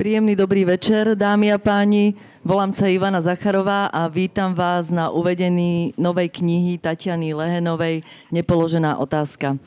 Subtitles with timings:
[0.00, 2.16] Príjemný dobrý večer, dámy a páni.
[2.40, 8.00] Volám sa Ivana Zacharová a vítam vás na uvedení novej knihy Tatiany Lehenovej
[8.32, 9.60] Nepoložená otázka.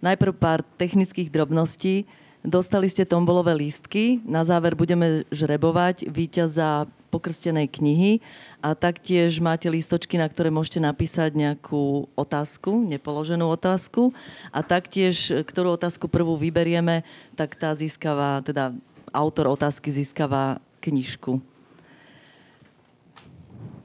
[0.00, 2.08] Najprv pár technických drobností.
[2.40, 8.24] Dostali ste tombolové lístky, na záver budeme žrebovať víťaza pokrstenej knihy
[8.64, 14.16] a taktiež máte lístočky, na ktoré môžete napísať nejakú otázku, nepoloženú otázku
[14.56, 17.04] a taktiež, ktorú otázku prvú vyberieme,
[17.36, 18.72] tak tá získava, teda
[19.16, 21.40] autor otázky získava knižku.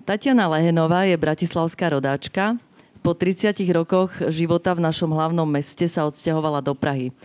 [0.04, 2.60] Tatiana Lehenová je bratislavská rodáčka.
[3.00, 7.16] Po 30 rokoch života v našom hlavnom meste sa odsťahovala do Prahy.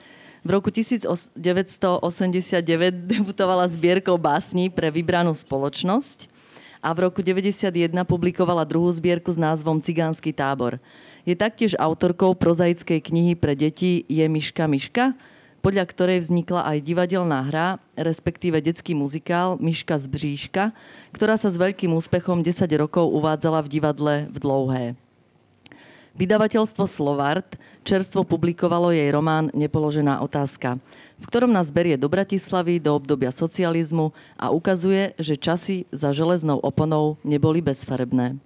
[0.46, 1.34] V roku 1989
[3.10, 6.30] debutovala zbierkou básní pre vybranú spoločnosť
[6.78, 10.78] a v roku 1991 publikovala druhú zbierku s názvom Cigánsky tábor.
[11.26, 15.18] Je taktiež autorkou prozaickej knihy pre deti Je Miška Miška,
[15.66, 20.70] podľa ktorej vznikla aj divadelná hra, respektíve detský muzikál Myška z Bříška,
[21.10, 24.84] ktorá sa s veľkým úspechom 10 rokov uvádzala v divadle v Dlouhé.
[26.14, 30.78] Vydavateľstvo Slovart čerstvo publikovalo jej román Nepoložená otázka,
[31.18, 36.62] v ktorom nás berie do Bratislavy do obdobia socializmu a ukazuje, že časy za železnou
[36.62, 38.38] oponou neboli bezfarebné.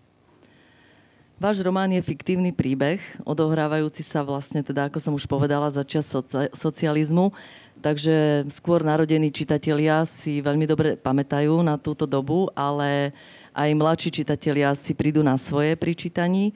[1.41, 6.05] Váš román je fiktívny príbeh, odohrávajúci sa vlastne, teda ako som už povedala, za čas
[6.05, 7.33] soci- socializmu,
[7.81, 13.17] takže skôr narodení čitatelia si veľmi dobre pamätajú na túto dobu, ale
[13.57, 16.53] aj mladší čitatelia si prídu na svoje pri čítaní.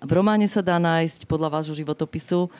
[0.00, 2.50] V románe sa dá nájsť podľa vášho životopisu e,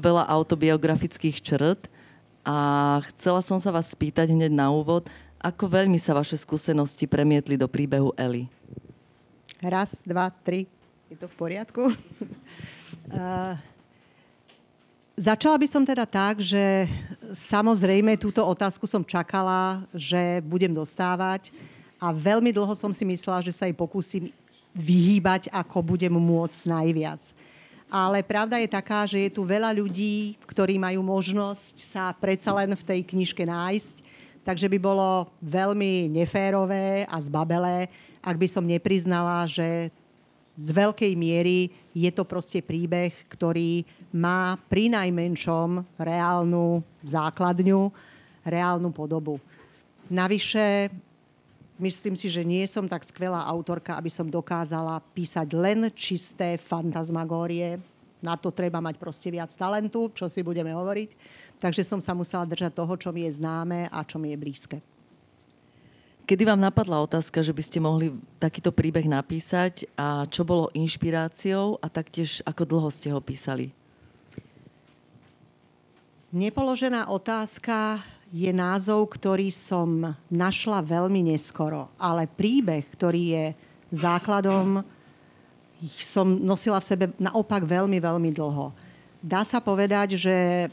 [0.00, 1.92] veľa autobiografických črt
[2.40, 2.56] a
[3.12, 5.12] chcela som sa vás spýtať hneď na úvod,
[5.44, 8.48] ako veľmi sa vaše skúsenosti premietli do príbehu Eli.
[9.60, 10.64] Raz, dva, tri.
[11.12, 11.84] Je to v poriadku?
[11.92, 13.52] uh,
[15.20, 16.88] začala by som teda tak, že
[17.36, 21.52] samozrejme túto otázku som čakala, že budem dostávať
[22.00, 24.32] a veľmi dlho som si myslela, že sa jej pokúsim
[24.72, 27.20] vyhýbať, ako budem môcť najviac.
[27.92, 32.72] Ale pravda je taká, že je tu veľa ľudí, ktorí majú možnosť sa predsa len
[32.72, 34.00] v tej knižke nájsť,
[34.40, 39.88] takže by bolo veľmi neférové a zbabelé, ak by som nepriznala, že
[40.60, 47.88] z veľkej miery je to proste príbeh, ktorý má pri najmenšom reálnu základňu,
[48.44, 49.40] reálnu podobu.
[50.12, 50.92] Navyše,
[51.80, 57.80] myslím si, že nie som tak skvelá autorka, aby som dokázala písať len čisté fantasmagórie.
[58.20, 61.16] Na to treba mať proste viac talentu, čo si budeme hovoriť.
[61.56, 64.76] Takže som sa musela držať toho, čo mi je známe a čo mi je blízke.
[66.30, 71.82] Kedy vám napadla otázka, že by ste mohli takýto príbeh napísať a čo bolo inšpiráciou
[71.82, 73.74] a taktiež ako dlho ste ho písali?
[76.30, 77.98] Nepoložená otázka
[78.30, 83.44] je názov, ktorý som našla veľmi neskoro, ale príbeh, ktorý je
[83.90, 84.86] základom,
[85.98, 88.70] som nosila v sebe naopak veľmi, veľmi dlho.
[89.18, 90.70] Dá sa povedať, že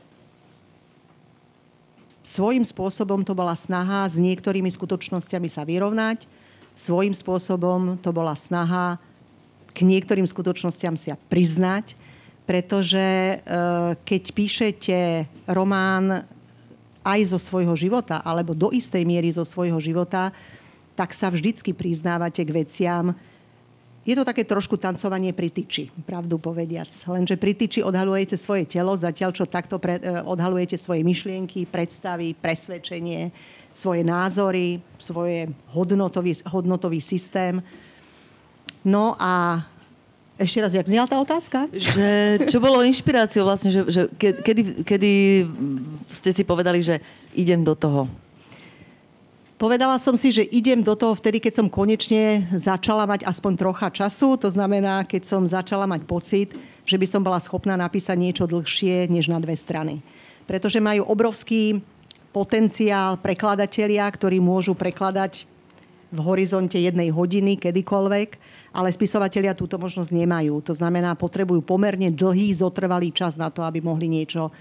[2.28, 6.28] svojím spôsobom to bola snaha s niektorými skutočnosťami sa vyrovnať,
[6.76, 9.00] svojím spôsobom to bola snaha
[9.72, 11.96] k niektorým skutočnosťam sa priznať,
[12.44, 13.36] pretože e,
[14.04, 14.98] keď píšete
[15.48, 16.28] román
[17.08, 20.36] aj zo svojho života, alebo do istej miery zo svojho života,
[21.00, 23.16] tak sa vždycky priznávate k veciam,
[24.08, 26.88] je to také trošku tancovanie pri tyči, pravdu povediac.
[27.12, 32.32] Lenže pri tyči odhalujete svoje telo, zatiaľ čo takto pre, e, odhalujete svoje myšlienky, predstavy,
[32.32, 33.36] presvedčenie,
[33.76, 37.60] svoje názory, svoje hodnotový, hodnotový systém.
[38.88, 39.68] No a
[40.40, 41.68] ešte raz, jak znela tá otázka?
[41.76, 42.10] Že,
[42.48, 45.12] čo bolo inšpiráciou vlastne, že, že kedy, kedy
[46.08, 47.04] ste si povedali, že
[47.36, 48.08] idem do toho?
[49.58, 53.90] Povedala som si, že idem do toho vtedy, keď som konečne začala mať aspoň trocha
[53.90, 54.38] času.
[54.38, 56.54] To znamená, keď som začala mať pocit,
[56.86, 60.06] že by som bola schopná napísať niečo dlhšie než na dve strany.
[60.46, 61.82] Pretože majú obrovský
[62.30, 65.50] potenciál prekladatelia, ktorí môžu prekladať
[66.14, 68.30] v horizonte jednej hodiny, kedykoľvek,
[68.78, 70.62] ale spisovatelia túto možnosť nemajú.
[70.70, 74.54] To znamená, potrebujú pomerne dlhý, zotrvalý čas na to, aby mohli niečo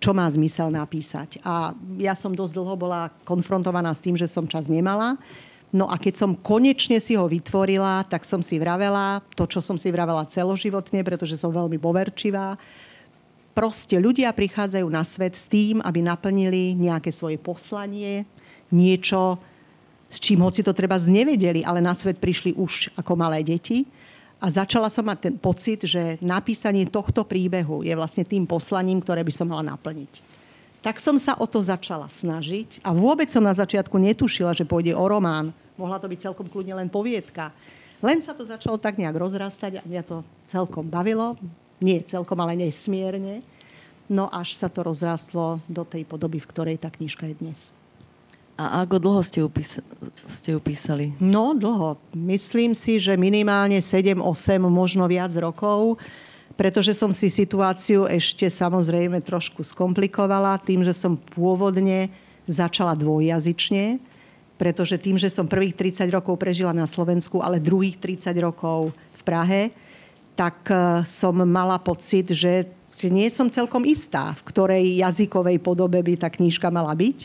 [0.00, 1.38] čo má zmysel napísať.
[1.44, 5.20] A ja som dosť dlho bola konfrontovaná s tým, že som čas nemala.
[5.70, 9.78] No a keď som konečne si ho vytvorila, tak som si vravela to, čo som
[9.78, 12.58] si vravela celoživotne, pretože som veľmi poverčivá.
[13.54, 18.26] Proste ľudia prichádzajú na svet s tým, aby naplnili nejaké svoje poslanie,
[18.72, 19.38] niečo,
[20.10, 23.86] s čím hoci to treba znevedeli, ale na svet prišli už ako malé deti
[24.40, 29.20] a začala som mať ten pocit, že napísanie tohto príbehu je vlastne tým poslaním, ktoré
[29.20, 30.32] by som mala naplniť.
[30.80, 34.96] tak som sa o to začala snažiť a vôbec som na začiatku netušila, že pôjde
[34.96, 35.52] o román.
[35.76, 37.52] Mohla to byť celkom kľudne len poviedka.
[38.00, 41.36] Len sa to začalo tak nejak rozrastať a mňa to celkom bavilo.
[41.84, 43.44] Nie celkom, ale nesmierne.
[44.08, 47.60] No až sa to rozrastlo do tej podoby, v ktorej tá knižka je dnes.
[48.60, 49.80] A ako dlho ste ju, pís-
[50.28, 51.16] ste ju písali?
[51.16, 51.96] No, dlho.
[52.12, 55.96] Myslím si, že minimálne 7, 8, možno viac rokov
[56.60, 62.12] pretože som si situáciu ešte samozrejme trošku skomplikovala tým, že som pôvodne
[62.44, 63.96] začala dvojjazyčne,
[64.60, 69.22] pretože tým, že som prvých 30 rokov prežila na Slovensku, ale druhých 30 rokov v
[69.24, 69.72] Prahe,
[70.36, 72.68] tak e, som mala pocit, že
[73.08, 77.24] nie som celkom istá, v ktorej jazykovej podobe by tá knížka mala byť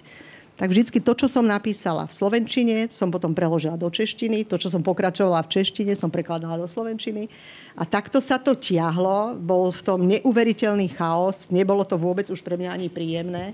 [0.56, 4.72] tak vždycky to, čo som napísala v slovenčine, som potom preložila do češtiny, to, čo
[4.72, 7.28] som pokračovala v češtine, som prekladala do slovenčiny.
[7.76, 12.56] A takto sa to tiahlo, bol v tom neuveriteľný chaos, nebolo to vôbec už pre
[12.56, 13.52] mňa ani príjemné,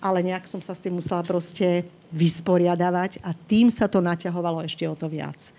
[0.00, 4.88] ale nejak som sa s tým musela proste vysporiadavať a tým sa to naťahovalo ešte
[4.88, 5.52] o to viac.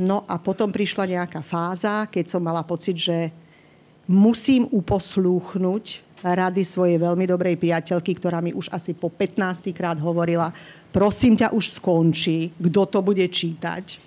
[0.00, 3.28] No a potom prišla nejaká fáza, keď som mala pocit, že
[4.08, 9.76] musím uposlúchnuť rady svojej veľmi dobrej priateľky, ktorá mi už asi po 15.
[9.76, 10.48] krát hovorila,
[10.88, 14.00] prosím ťa, už skončí, kto to bude čítať.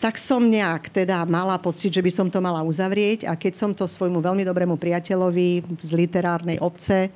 [0.00, 3.70] Tak som nejak teda mala pocit, že by som to mala uzavrieť a keď som
[3.70, 7.12] to svojmu veľmi dobrému priateľovi z literárnej obce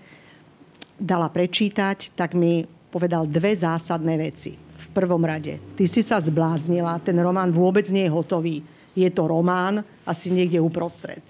[0.94, 2.62] dala prečítať, tak mi
[2.94, 4.54] povedal dve zásadné veci.
[4.54, 8.62] V prvom rade, ty si sa zbláznila, ten román vôbec nie je hotový.
[8.94, 11.24] Je to román asi niekde uprostred.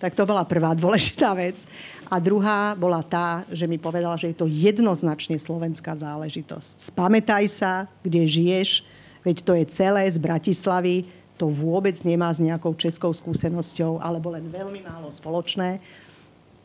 [0.00, 1.68] Tak to bola prvá dôležitá vec.
[2.08, 6.90] A druhá bola tá, že mi povedala, že je to jednoznačne slovenská záležitosť.
[6.90, 8.82] Spamätaj sa, kde žiješ,
[9.20, 11.04] veď to je celé z Bratislavy,
[11.36, 15.80] to vôbec nemá s nejakou českou skúsenosťou, alebo len veľmi málo spoločné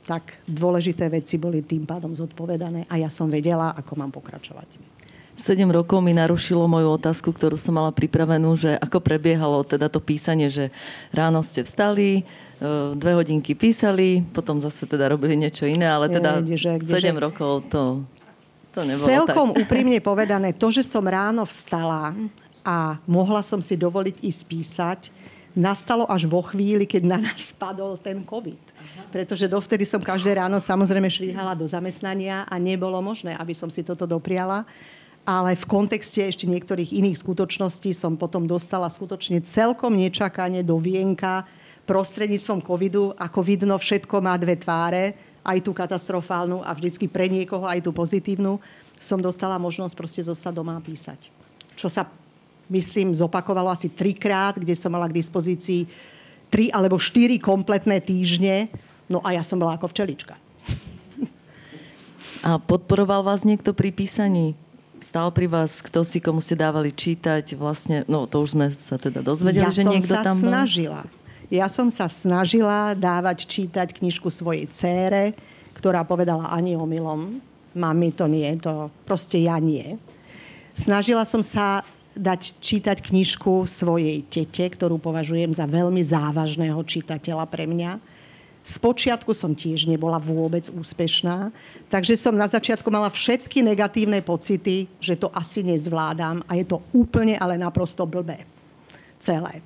[0.06, 4.95] tak dôležité veci boli tým pádom zodpovedané a ja som vedela, ako mám pokračovať.
[5.36, 10.00] 7 rokov mi narušilo moju otázku, ktorú som mala pripravenú, že ako prebiehalo teda to
[10.00, 10.72] písanie, že
[11.12, 12.24] ráno ste vstali,
[12.56, 16.40] E, dve hodinky písali, potom zase teda robili niečo iné, ale teda.
[16.40, 16.80] 7
[17.20, 18.08] rokov to,
[18.72, 19.60] to nebolo Celkom tak.
[19.68, 22.16] úprimne povedané, to, že som ráno vstala
[22.64, 25.00] a mohla som si dovoliť ísť písať,
[25.52, 28.64] nastalo až vo chvíli, keď na nás spadol ten COVID.
[29.12, 33.84] Pretože dovtedy som každé ráno samozrejme švíhala do zamestnania a nebolo možné, aby som si
[33.84, 34.64] toto dopriala
[35.26, 41.50] ale v kontexte ešte niektorých iných skutočností som potom dostala skutočne celkom nečakane do vienka
[41.90, 47.66] prostredníctvom covidu, ako vidno, všetko má dve tváre, aj tú katastrofálnu a vždycky pre niekoho
[47.66, 48.58] aj tú pozitívnu,
[48.98, 51.30] som dostala možnosť proste zostať doma a písať.
[51.78, 52.10] Čo sa,
[52.70, 55.86] myslím, zopakovalo asi trikrát, kde som mala k dispozícii
[56.50, 58.70] tri alebo štyri kompletné týždne,
[59.06, 60.38] no a ja som bola ako včelička.
[62.46, 64.54] A podporoval vás niekto pri písaní?
[65.04, 67.56] Stál pri vás, kto si, komu ste dávali čítať?
[67.60, 70.48] Vlastne, no to už sme sa teda dozvedeli, ja že niekto tam bol.
[70.48, 71.02] Ja som sa snažila.
[71.54, 75.38] Ja som sa snažila dávať čítať knižku svojej cére,
[75.78, 77.38] ktorá povedala ani omylom.
[77.76, 80.00] Mami, to nie, to proste ja nie.
[80.74, 81.84] Snažila som sa
[82.16, 88.15] dať čítať knižku svojej tete, ktorú považujem za veľmi závažného čitateľa pre mňa.
[88.66, 91.54] Spočiatku som tiež nebola vôbec úspešná,
[91.86, 96.82] takže som na začiatku mala všetky negatívne pocity, že to asi nezvládam a je to
[96.90, 98.42] úplne, ale naprosto blbé.
[99.22, 99.62] Celé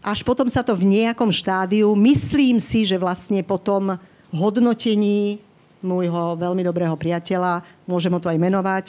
[0.00, 4.00] až potom sa to v nejakom štádiu, myslím si, že vlastne po tom
[4.32, 5.40] hodnotení
[5.84, 8.86] môjho veľmi dobrého priateľa, môžem ho to aj menovať,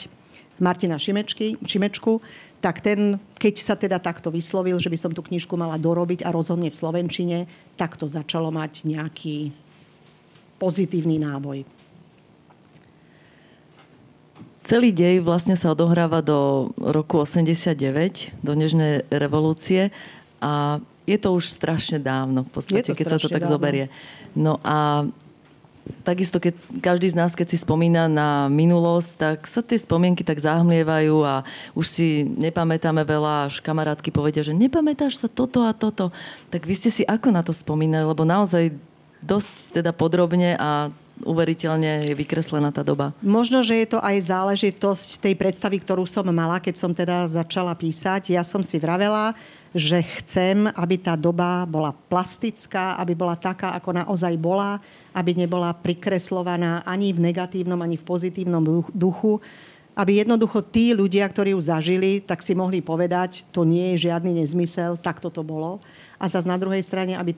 [0.60, 2.20] Martina Šimečky, Šimečku,
[2.62, 6.30] tak ten, keď sa teda takto vyslovil, že by som tú knižku mala dorobiť a
[6.30, 7.38] rozhodne v Slovenčine,
[7.74, 9.50] tak to začalo mať nejaký
[10.62, 11.66] pozitívny náboj.
[14.62, 19.90] Celý dej vlastne sa odohráva do roku 89, do Nežnej revolúcie
[20.38, 23.58] a je to už strašne dávno v podstate, keď sa to tak dávno.
[23.58, 23.90] zoberie.
[24.38, 25.10] No a
[26.02, 30.38] takisto, keď každý z nás, keď si spomína na minulosť, tak sa tie spomienky tak
[30.42, 31.42] zahmlievajú a
[31.74, 36.10] už si nepamätáme veľa, až kamarátky povedia, že nepamätáš sa toto a toto.
[36.50, 38.74] Tak vy ste si ako na to spomínali, lebo naozaj
[39.22, 40.90] dosť teda podrobne a
[41.22, 43.14] uveriteľne je vykreslená tá doba.
[43.22, 47.78] Možno, že je to aj záležitosť tej predstavy, ktorú som mala, keď som teda začala
[47.78, 48.34] písať.
[48.34, 49.30] Ja som si vravela,
[49.72, 54.76] že chcem, aby tá doba bola plastická, aby bola taká, ako naozaj bola,
[55.16, 59.40] aby nebola prikreslovaná ani v negatívnom, ani v pozitívnom duchu,
[59.92, 64.40] aby jednoducho tí ľudia, ktorí ju zažili, tak si mohli povedať, to nie je žiadny
[64.40, 65.84] nezmysel, tak toto bolo.
[66.16, 67.36] A zase na druhej strane, aby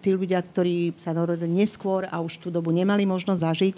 [0.00, 3.76] tí ľudia, ktorí sa narodili neskôr a už tú dobu nemali možnosť zažiť,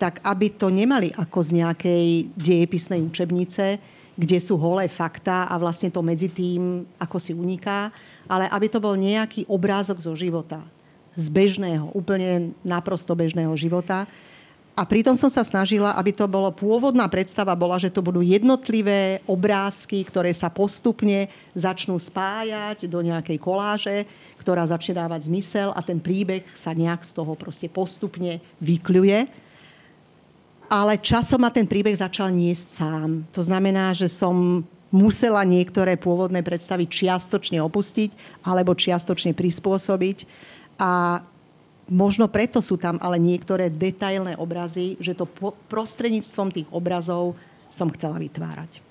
[0.00, 3.78] tak aby to nemali ako z nejakej dejepisnej učebnice,
[4.16, 7.90] kde sú holé fakta a vlastne to medzi tým, ako si uniká,
[8.26, 10.62] ale aby to bol nejaký obrázok zo života.
[11.18, 14.06] Z bežného, úplne naprosto bežného života.
[14.78, 19.18] A pritom som sa snažila, aby to bolo, pôvodná predstava bola, že to budú jednotlivé
[19.26, 24.06] obrázky, ktoré sa postupne začnú spájať do nejakej koláže,
[24.38, 29.49] ktorá začne dávať zmysel a ten príbeh sa nejak z toho proste postupne vykľuje
[30.70, 33.26] ale časom ma ten príbeh začal niesť sám.
[33.34, 34.62] To znamená, že som
[34.94, 40.30] musela niektoré pôvodné predstavy čiastočne opustiť alebo čiastočne prispôsobiť.
[40.78, 41.22] A
[41.90, 45.26] možno preto sú tam ale niektoré detailné obrazy, že to
[45.66, 47.34] prostredníctvom tých obrazov
[47.66, 48.89] som chcela vytvárať.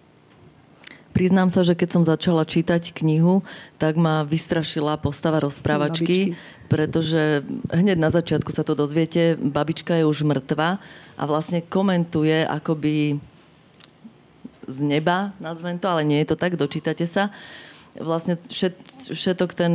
[1.10, 3.42] Priznám sa, že keď som začala čítať knihu,
[3.82, 6.38] tak ma vystrašila postava rozprávačky,
[6.70, 10.78] pretože hneď na začiatku sa to dozviete, babička je už mŕtva
[11.18, 13.18] a vlastne komentuje akoby
[14.70, 17.34] z neba, nazvem to, ale nie je to tak, dočítate sa.
[17.98, 18.78] Vlastne všet,
[19.10, 19.74] všetok ten,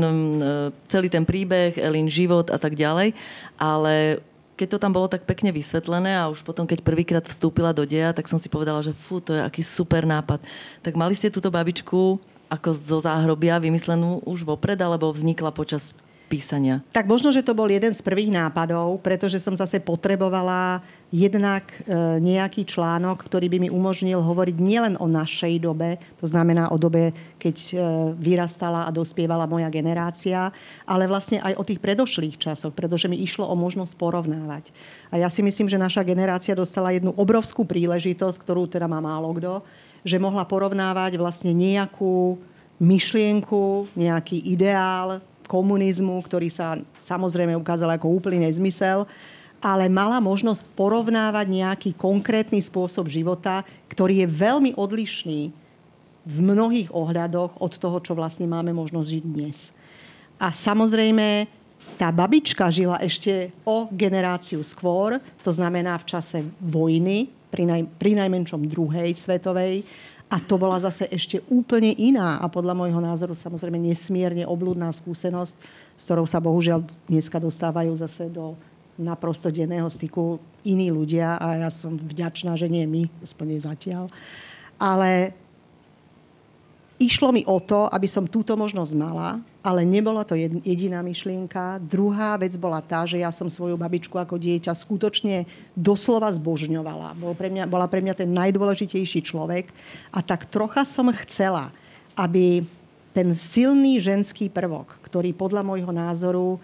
[0.86, 3.10] celý ten príbeh, Elin život a tak ďalej,
[3.58, 4.22] ale
[4.54, 8.14] keď to tam bolo tak pekne vysvetlené a už potom, keď prvýkrát vstúpila do deja,
[8.14, 10.38] tak som si povedala, že fú, to je aký super nápad.
[10.82, 15.90] Tak mali ste túto babičku ako zo záhrobia vymyslenú už vopred, alebo vznikla počas
[16.26, 16.82] písania?
[16.90, 20.82] Tak možno, že to bol jeden z prvých nápadov, pretože som zase potrebovala
[21.14, 26.74] jednak e, nejaký článok, ktorý by mi umožnil hovoriť nielen o našej dobe, to znamená
[26.74, 27.74] o dobe, keď e,
[28.18, 30.50] vyrastala a dospievala moja generácia,
[30.88, 34.74] ale vlastne aj o tých predošlých časoch, pretože mi išlo o možnosť porovnávať.
[35.14, 39.30] A ja si myslím, že naša generácia dostala jednu obrovskú príležitosť, ktorú teda má málo
[39.38, 39.62] kto,
[40.02, 42.36] že mohla porovnávať vlastne nejakú
[42.82, 49.08] myšlienku, nejaký ideál, komunizmu, ktorý sa samozrejme ukázal ako úplný nezmysel,
[49.64, 55.40] ale mala možnosť porovnávať nejaký konkrétny spôsob života, ktorý je veľmi odlišný
[56.24, 59.72] v mnohých ohľadoch od toho, čo vlastne máme možnosť žiť dnes.
[60.36, 61.48] A samozrejme,
[61.96, 68.18] tá babička žila ešte o generáciu skôr, to znamená v čase vojny, pri, naj, pri
[68.18, 69.86] najmenšom druhej svetovej,
[70.34, 75.54] a to bola zase ešte úplne iná a podľa môjho názoru samozrejme nesmierne oblúdná skúsenosť,
[75.94, 78.58] s ktorou sa bohužiaľ dneska dostávajú zase do
[78.98, 84.10] naprosto denného styku iní ľudia a ja som vďačná, že nie my, aspoň zatiaľ.
[84.74, 85.38] Ale
[86.94, 91.82] Išlo mi o to, aby som túto možnosť mala, ale nebola to jediná myšlienka.
[91.82, 95.42] Druhá vec bola tá, že ja som svoju babičku ako dieťa skutočne
[95.74, 97.18] doslova zbožňovala.
[97.18, 99.74] Bol pre mňa, bola pre mňa ten najdôležitejší človek
[100.14, 101.74] a tak trocha som chcela,
[102.14, 102.62] aby
[103.10, 106.62] ten silný ženský prvok, ktorý podľa môjho názoru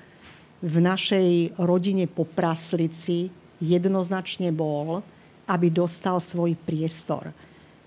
[0.62, 5.02] v našej rodine po praslici jednoznačne bol,
[5.50, 7.34] aby dostal svoj priestor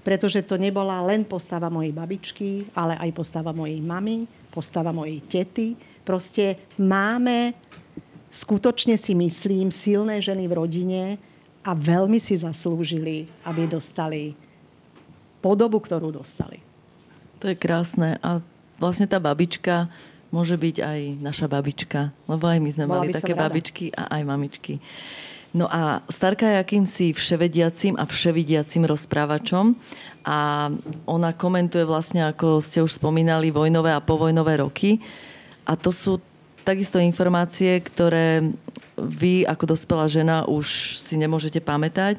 [0.04, 5.80] pretože to nebola len postava mojej babičky, ale aj postava mojej mamy, postava mojej tety.
[6.04, 7.56] Proste máme,
[8.28, 11.04] skutočne si myslím, silné ženy v rodine
[11.64, 14.36] a veľmi si zaslúžili, aby dostali
[15.40, 16.60] podobu, ktorú dostali.
[17.40, 18.20] To je krásne.
[18.20, 18.44] A
[18.80, 19.88] vlastne tá babička
[20.32, 23.48] môže byť aj naša babička, lebo aj my sme Bola mali také rada.
[23.48, 24.74] babičky a aj mamičky.
[25.54, 29.78] No a Starka je akýmsi vševediacím a vševidiacím rozprávačom
[30.26, 30.72] a
[31.06, 34.98] ona komentuje vlastne, ako ste už spomínali, vojnové a povojnové roky.
[35.70, 36.18] A to sú
[36.66, 38.50] takisto informácie, ktoré
[38.98, 42.18] vy ako dospelá žena už si nemôžete pamätať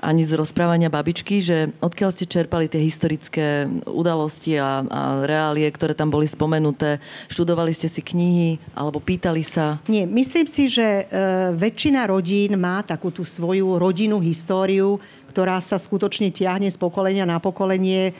[0.00, 5.92] ani z rozprávania babičky, že odkiaľ ste čerpali tie historické udalosti a, a reálie, ktoré
[5.92, 6.98] tam boli spomenuté?
[7.28, 9.78] Študovali ste si knihy alebo pýtali sa?
[9.86, 14.96] Nie, myslím si, že e, väčšina rodín má takú tú svoju rodinnú históriu,
[15.30, 18.16] ktorá sa skutočne tiahne z pokolenia na pokolenie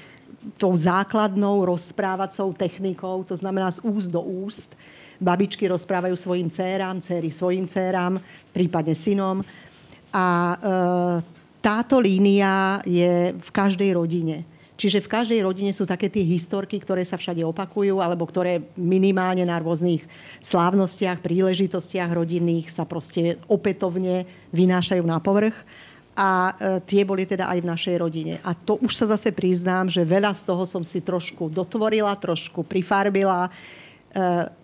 [0.56, 4.72] tou základnou rozprávacou technikou, to znamená z úst do úst.
[5.20, 8.16] Babičky rozprávajú svojim dcerám, céry svojim dcerám,
[8.56, 9.44] prípadne synom.
[10.16, 14.48] A e, táto línia je v každej rodine.
[14.80, 19.44] Čiže v každej rodine sú také tie historky, ktoré sa všade opakujú, alebo ktoré minimálne
[19.44, 20.08] na rôznych
[20.40, 24.24] slávnostiach, príležitostiach rodinných sa proste opätovne
[24.56, 25.52] vynášajú na povrch.
[26.16, 28.34] A e, tie boli teda aj v našej rodine.
[28.40, 32.64] A to už sa zase priznám, že veľa z toho som si trošku dotvorila, trošku
[32.64, 33.46] prifarbila.
[33.46, 33.50] E,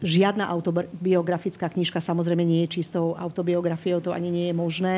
[0.01, 4.97] žiadna autobiografická knižka samozrejme nie je čistou autobiografiou, to ani nie je možné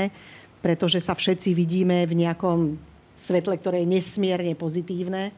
[0.61, 2.79] pretože sa všetci vidíme v nejakom
[3.15, 5.35] svetle, ktoré je nesmierne pozitívne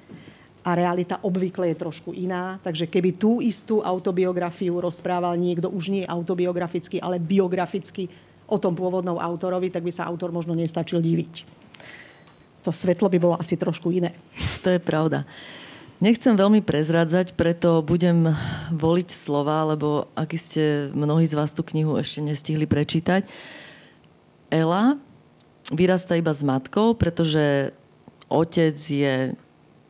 [0.61, 2.61] a realita obvykle je trošku iná.
[2.61, 8.13] Takže keby tú istú autobiografiu rozprával niekto už nie autobiograficky, ale biograficky
[8.45, 11.49] o tom pôvodnom autorovi, tak by sa autor možno nestačil diviť.
[12.67, 14.13] To svetlo by bolo asi trošku iné.
[14.61, 15.25] To je pravda.
[16.01, 18.33] Nechcem veľmi prezradzať, preto budem
[18.73, 20.65] voliť slova, lebo aký ste
[20.97, 23.29] mnohí z vás tú knihu ešte nestihli prečítať.
[24.49, 24.97] Ela
[25.71, 27.75] vyrasta iba s matkou, pretože
[28.29, 29.35] otec je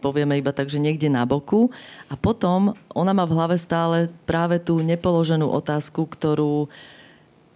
[0.01, 1.69] povieme iba tak, že niekde na boku.
[2.09, 6.73] A potom ona má v hlave stále práve tú nepoloženú otázku, ktorú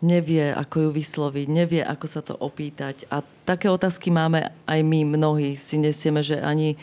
[0.04, 3.08] nevie, ako ju vysloviť, nevie, ako sa to opýtať.
[3.08, 6.76] A také otázky máme aj my, mnohí si nesieme, že ani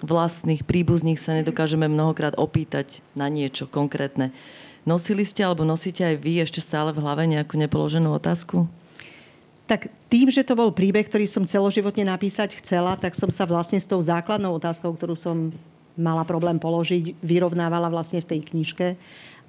[0.00, 4.32] vlastných príbuzných sa nedokážeme mnohokrát opýtať na niečo konkrétne.
[4.88, 8.64] Nosili ste alebo nosíte aj vy ešte stále v hlave nejakú nepoloženú otázku?
[9.66, 13.82] Tak tým, že to bol príbeh, ktorý som celoživotne napísať chcela, tak som sa vlastne
[13.82, 15.50] s tou základnou otázkou, ktorú som
[15.98, 18.94] mala problém položiť, vyrovnávala vlastne v tej knižke.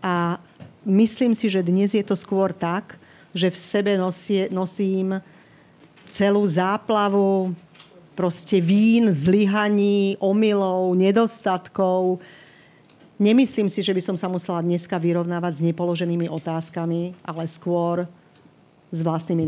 [0.02, 0.42] A
[0.88, 2.98] myslím si, že dnes je to skôr tak,
[3.30, 5.22] že v sebe nosie, nosím
[6.10, 7.54] celú záplavu
[8.18, 12.18] proste vín, zlyhaní, omylov, nedostatkov.
[13.22, 18.10] Nemyslím si, že by som sa musela dneska vyrovnávať s nepoloženými otázkami, ale skôr
[18.92, 19.44] s vlastnými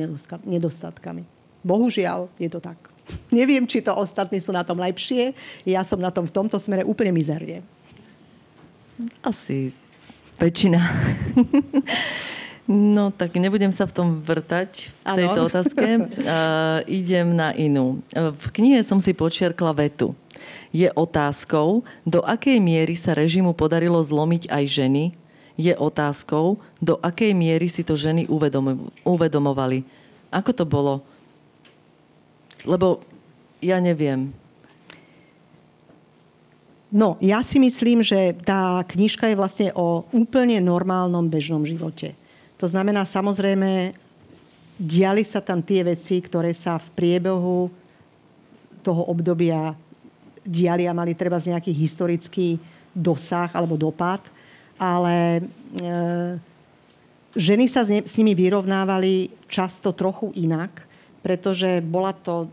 [0.45, 1.23] nedostatkami.
[1.63, 2.77] Bohužiaľ, je to tak.
[3.33, 5.35] Neviem, či to ostatní sú na tom lepšie.
[5.67, 7.63] Ja som na tom v tomto smere úplne mizerne.
[9.23, 9.71] Asi
[10.39, 10.79] väčšina.
[12.69, 15.49] No tak nebudem sa v tom vrtať v tejto ano.
[15.49, 15.87] otázke.
[16.29, 18.05] Uh, idem na inú.
[18.13, 20.13] V knihe som si počiarkla vetu.
[20.69, 25.03] Je otázkou, do akej miery sa režimu podarilo zlomiť aj ženy,
[25.59, 28.23] je otázkou, do akej miery si to ženy
[29.03, 29.83] uvedomovali.
[30.31, 31.03] Ako to bolo?
[32.63, 33.03] Lebo
[33.59, 34.31] ja neviem.
[36.89, 42.15] No, ja si myslím, že tá knižka je vlastne o úplne normálnom bežnom živote.
[42.57, 43.93] To znamená, samozrejme,
[44.79, 47.67] diali sa tam tie veci, ktoré sa v priebehu
[48.79, 49.75] toho obdobia
[50.41, 52.57] diali a mali treba z nejaký historický
[52.95, 54.23] dosah alebo dopad
[54.79, 55.41] ale e,
[57.35, 60.87] ženy sa s, ne, s nimi vyrovnávali často trochu inak,
[61.19, 62.47] pretože bola to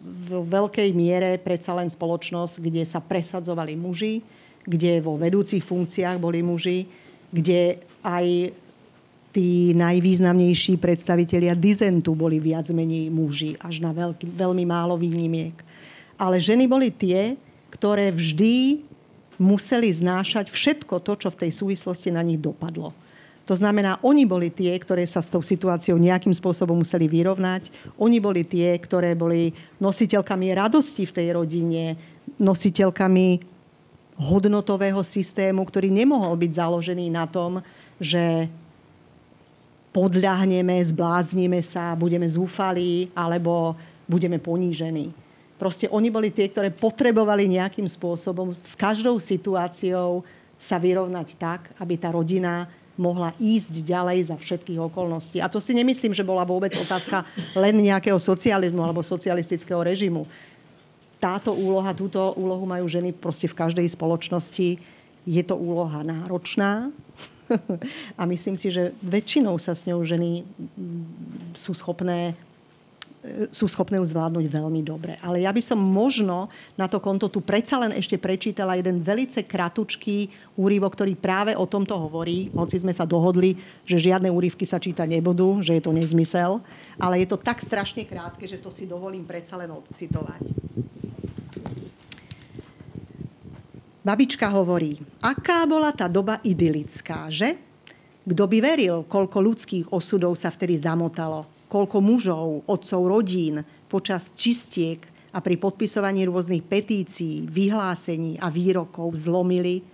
[0.00, 4.24] v veľkej miere predsa len spoločnosť, kde sa presadzovali muži,
[4.64, 6.88] kde vo vedúcich funkciách boli muži,
[7.28, 8.56] kde aj
[9.30, 15.54] tí najvýznamnejší predstavitelia dizentu boli viac menej muži, až na veľký, veľmi málo výnimiek.
[16.18, 17.38] Ale ženy boli tie,
[17.70, 18.82] ktoré vždy
[19.40, 22.92] museli znášať všetko to, čo v tej súvislosti na nich dopadlo.
[23.48, 27.72] To znamená, oni boli tie, ktoré sa s tou situáciou nejakým spôsobom museli vyrovnať.
[27.98, 29.50] Oni boli tie, ktoré boli
[29.82, 31.98] nositeľkami radosti v tej rodine,
[32.38, 33.42] nositeľkami
[34.20, 37.64] hodnotového systému, ktorý nemohol byť založený na tom,
[37.98, 38.46] že
[39.90, 43.74] podľahneme, zbláznime sa, budeme zúfali alebo
[44.06, 45.10] budeme ponížení.
[45.60, 50.24] Proste oni boli tie, ktoré potrebovali nejakým spôsobom s každou situáciou
[50.56, 52.64] sa vyrovnať tak, aby tá rodina
[52.96, 55.40] mohla ísť ďalej za všetkých okolností.
[55.40, 60.24] A to si nemyslím, že bola vôbec otázka len nejakého socializmu alebo socialistického režimu.
[61.20, 64.80] Táto úloha, túto úlohu majú ženy proste v každej spoločnosti.
[65.28, 66.88] Je to úloha náročná
[68.20, 70.44] a myslím si, že väčšinou sa s ňou ženy
[71.52, 72.32] sú schopné
[73.52, 75.20] sú schopné ju zvládnuť veľmi dobre.
[75.20, 79.44] Ale ja by som možno na to konto tu predsa len ešte prečítala jeden velice
[79.44, 82.48] kratučký úryvok, ktorý práve o tomto hovorí.
[82.56, 86.64] Hoci sme sa dohodli, že žiadne úryvky sa čítať nebudú, že je to nezmysel.
[86.96, 90.72] Ale je to tak strašne krátke, že to si dovolím predsa len odcitovať.
[94.00, 97.52] Babička hovorí, aká bola tá doba idylická, že?
[98.24, 104.98] Kto by veril, koľko ľudských osudov sa vtedy zamotalo koľko mužov, otcov rodín počas čistiek
[105.30, 109.86] a pri podpisovaní rôznych petícií, vyhlásení a výrokov zlomili,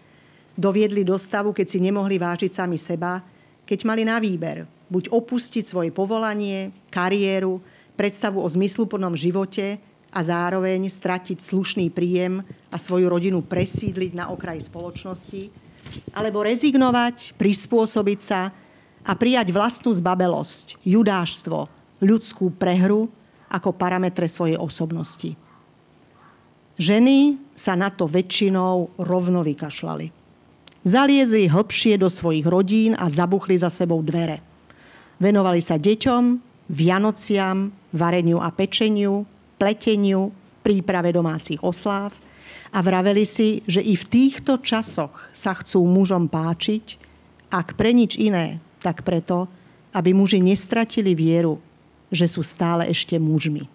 [0.56, 3.20] doviedli do stavu, keď si nemohli vážiť sami seba,
[3.68, 7.58] keď mali na výber buď opustiť svoje povolanie, kariéru,
[7.98, 9.82] predstavu o zmysluplnom živote
[10.14, 15.50] a zároveň stratiť slušný príjem a svoju rodinu presídliť na okraj spoločnosti,
[16.14, 18.54] alebo rezignovať, prispôsobiť sa
[19.06, 21.70] a prijať vlastnú zbabelosť, judáštvo,
[22.02, 23.06] ľudskú prehru
[23.46, 25.38] ako parametre svojej osobnosti.
[26.76, 30.12] Ženy sa na to väčšinou rovno vykašľali.
[30.84, 34.44] Zaliezli hlbšie do svojich rodín a zabuchli za sebou dvere.
[35.16, 39.22] Venovali sa deťom, Vianociam, vareniu a pečeniu,
[39.54, 40.34] pleteniu,
[40.66, 42.10] príprave domácich osláv
[42.74, 46.98] a vraveli si, že i v týchto časoch sa chcú mužom páčiť,
[47.54, 49.50] ak pre nič iné, tak preto,
[49.90, 51.58] aby muži nestratili vieru,
[52.06, 53.66] že sú stále ešte mužmi.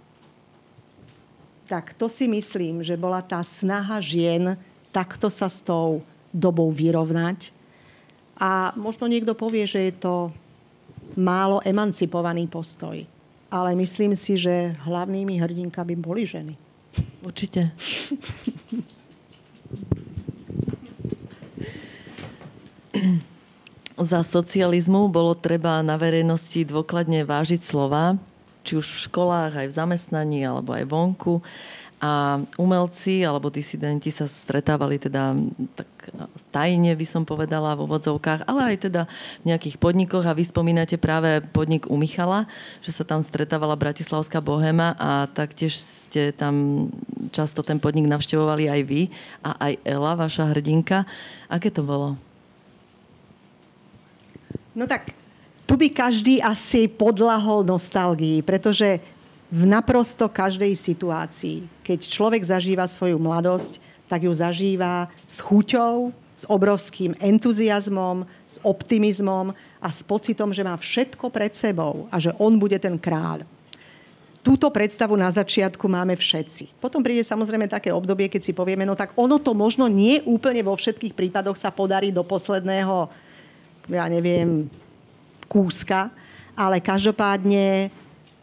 [1.67, 4.56] Tak to si myslím, že bola tá snaha žien
[4.91, 6.04] takto sa s tou
[6.36, 7.52] dobou vyrovnať.
[8.36, 10.32] A možno niekto povie, že je to
[11.15, 13.06] málo emancipovaný postoj.
[13.52, 16.56] Ale myslím si, že hlavnými hrdinkami boli ženy.
[17.24, 17.71] Určite.
[23.99, 28.15] Za socializmu bolo treba na verejnosti dôkladne vážiť slova,
[28.63, 31.43] či už v školách, aj v zamestnaní, alebo aj vonku.
[32.01, 35.38] A umelci alebo disidenti sa stretávali teda
[35.77, 35.86] tak
[36.49, 39.01] tajne, by som povedala, vo vodzovkách, ale aj teda
[39.45, 42.49] v nejakých podnikoch a vy spomínate práve podnik u Michala,
[42.82, 46.89] že sa tam stretávala Bratislavská bohema a taktiež ste tam
[47.30, 49.01] často ten podnik navštevovali aj vy
[49.45, 51.06] a aj Ela, vaša hrdinka.
[51.54, 52.31] Aké to bolo?
[54.71, 55.12] No tak,
[55.67, 59.03] tu by každý asi podlahol nostalgii, pretože
[59.51, 66.43] v naprosto každej situácii, keď človek zažíva svoju mladosť, tak ju zažíva s chuťou, s
[66.47, 72.57] obrovským entuziasmom, s optimizmom a s pocitom, že má všetko pred sebou a že on
[72.57, 73.45] bude ten kráľ.
[74.41, 76.81] Túto predstavu na začiatku máme všetci.
[76.81, 80.65] Potom príde samozrejme také obdobie, keď si povieme, no tak ono to možno nie úplne
[80.65, 83.05] vo všetkých prípadoch sa podarí do posledného,
[83.91, 84.71] ja neviem,
[85.51, 86.08] kúska,
[86.56, 87.91] ale každopádne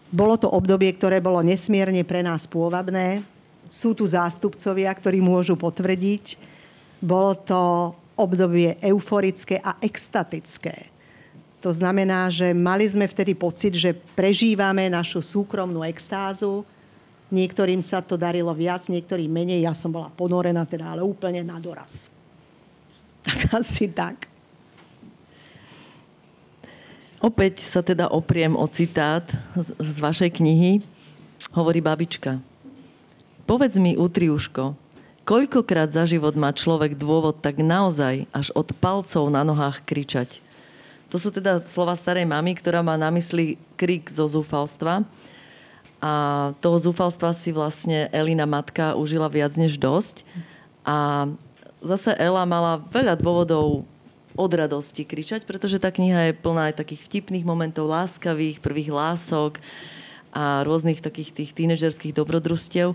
[0.08, 3.24] bolo to obdobie, ktoré bolo nesmierne pre nás pôvabné.
[3.68, 6.40] Sú tu zástupcovia, ktorí môžu potvrdiť.
[7.04, 10.88] Bolo to obdobie euforické a extatické.
[11.58, 16.62] To znamená, že mali sme vtedy pocit, že prežívame našu súkromnú extázu.
[17.28, 19.66] Niektorým sa to darilo viac, niektorým menej.
[19.66, 22.08] Ja som bola ponorená, teda, ale úplne na doraz.
[23.26, 24.27] Tak asi tak.
[27.18, 29.26] Opäť sa teda opriem o citát
[29.58, 30.78] z, z vašej knihy.
[31.50, 32.38] Hovorí babička.
[33.42, 34.78] Povedz mi, Utriuško,
[35.26, 40.38] koľkokrát za život má človek dôvod tak naozaj až od palcov na nohách kričať?
[41.10, 45.02] To sú teda slova starej mamy, ktorá má na mysli krik zo zúfalstva.
[45.98, 46.12] A
[46.62, 50.22] toho zúfalstva si vlastne Elina matka užila viac než dosť.
[50.86, 51.26] A
[51.82, 53.82] zase Ela mala veľa dôvodov
[54.38, 59.58] od radosti kričať, pretože tá kniha je plná aj takých vtipných momentov, láskavých, prvých lások
[60.30, 62.94] a rôznych takých tých tínedžerských dobrodružstiev.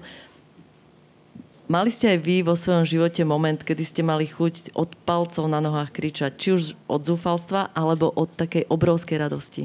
[1.68, 5.60] Mali ste aj vy vo svojom živote moment, kedy ste mali chuť od palcov na
[5.60, 9.64] nohách kričať, či už od zúfalstva, alebo od takej obrovskej radosti?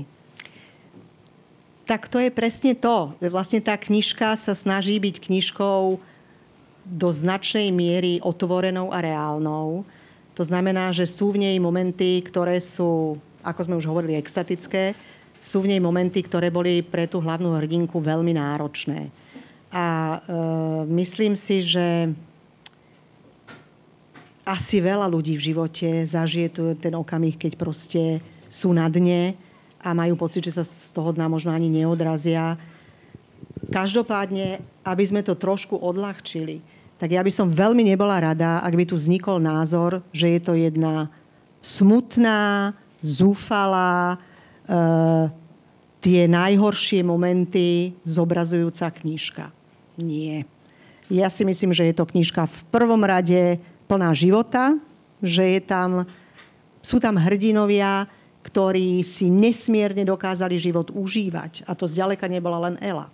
[1.89, 3.17] Tak to je presne to.
[3.19, 5.99] Vlastne tá knižka sa snaží byť knižkou
[6.89, 9.85] do značnej miery otvorenou a reálnou
[10.39, 14.95] to znamená, že sú v nej momenty, ktoré sú, ako sme už hovorili, extatické.
[15.43, 19.11] Sú v nej momenty, ktoré boli pre tú hlavnú hrdinku veľmi náročné.
[19.75, 20.19] A e,
[20.95, 22.15] myslím si, že
[24.47, 29.35] asi veľa ľudí v živote zažije ten okamih, keď proste sú na dne
[29.83, 32.55] a majú pocit, že sa z toho dna možno ani neodrazia.
[33.75, 38.85] Každopádne, aby sme to trošku odľahčili, tak ja by som veľmi nebola rada, ak by
[38.91, 41.07] tu vznikol názor, že je to jedna
[41.63, 44.19] smutná, zúfalá,
[44.67, 44.77] e,
[46.03, 49.55] tie najhoršie momenty zobrazujúca knižka.
[49.99, 50.47] Nie.
[51.07, 54.75] Ja si myslím, že je to knižka v prvom rade plná života,
[55.23, 56.03] že je tam,
[56.83, 58.11] sú tam hrdinovia,
[58.43, 61.67] ktorí si nesmierne dokázali život užívať.
[61.67, 63.11] A to zďaleka nebola len Ela.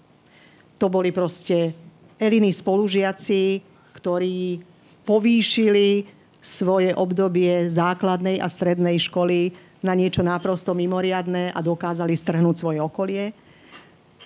[0.76, 1.72] To boli proste
[2.20, 3.73] Eliny spolužiaci,
[4.04, 4.60] ktorí
[5.08, 6.04] povýšili
[6.44, 13.32] svoje obdobie základnej a strednej školy na niečo náprosto mimoriadné a dokázali strhnúť svoje okolie.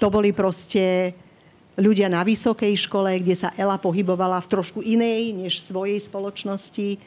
[0.03, 1.15] To boli proste
[1.79, 6.99] ľudia na vysokej škole, kde sa Ela pohybovala v trošku inej než svojej spoločnosti.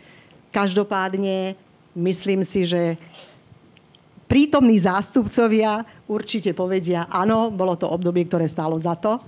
[0.55, 1.60] Každopádne
[1.99, 2.95] myslím si, že
[4.31, 9.19] prítomní zástupcovia určite povedia, áno, bolo to obdobie, ktoré stálo za to.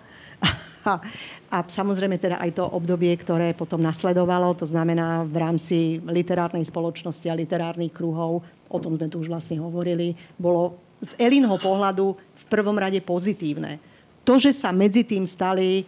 [1.54, 7.30] A samozrejme teda aj to obdobie, ktoré potom nasledovalo, to znamená v rámci literárnej spoločnosti
[7.30, 8.41] a literárnych kruhov,
[8.74, 13.78] o tom sme tu už vlastne hovorili, bolo z Elinho pohľadu v prvom rade pozitívne.
[14.24, 15.84] To, že sa medzi tým stali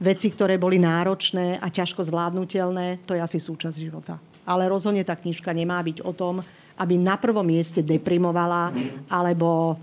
[0.00, 4.18] veci, ktoré boli náročné a ťažko zvládnutelné, to je asi súčasť života.
[4.44, 6.42] Ale rozhodne tá knižka nemá byť o tom,
[6.74, 8.74] aby na prvom mieste deprimovala
[9.06, 9.78] alebo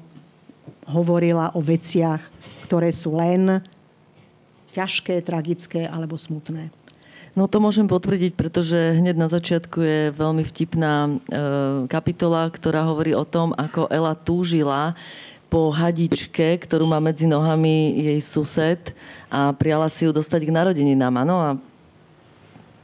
[0.91, 2.19] hovorila o veciach,
[2.67, 3.63] ktoré sú len
[4.73, 6.71] ťažké, tragické alebo smutné.
[7.31, 11.12] No to môžem potvrdiť, pretože hneď na začiatku je veľmi vtipná e,
[11.88, 14.99] kapitola, ktorá hovorí o tom, ako Ela túžila
[15.47, 18.95] po hadičke, ktorú má medzi nohami jej sused
[19.31, 21.23] a prijala si ju dostať k narodeninám.
[21.23, 21.49] Áno, a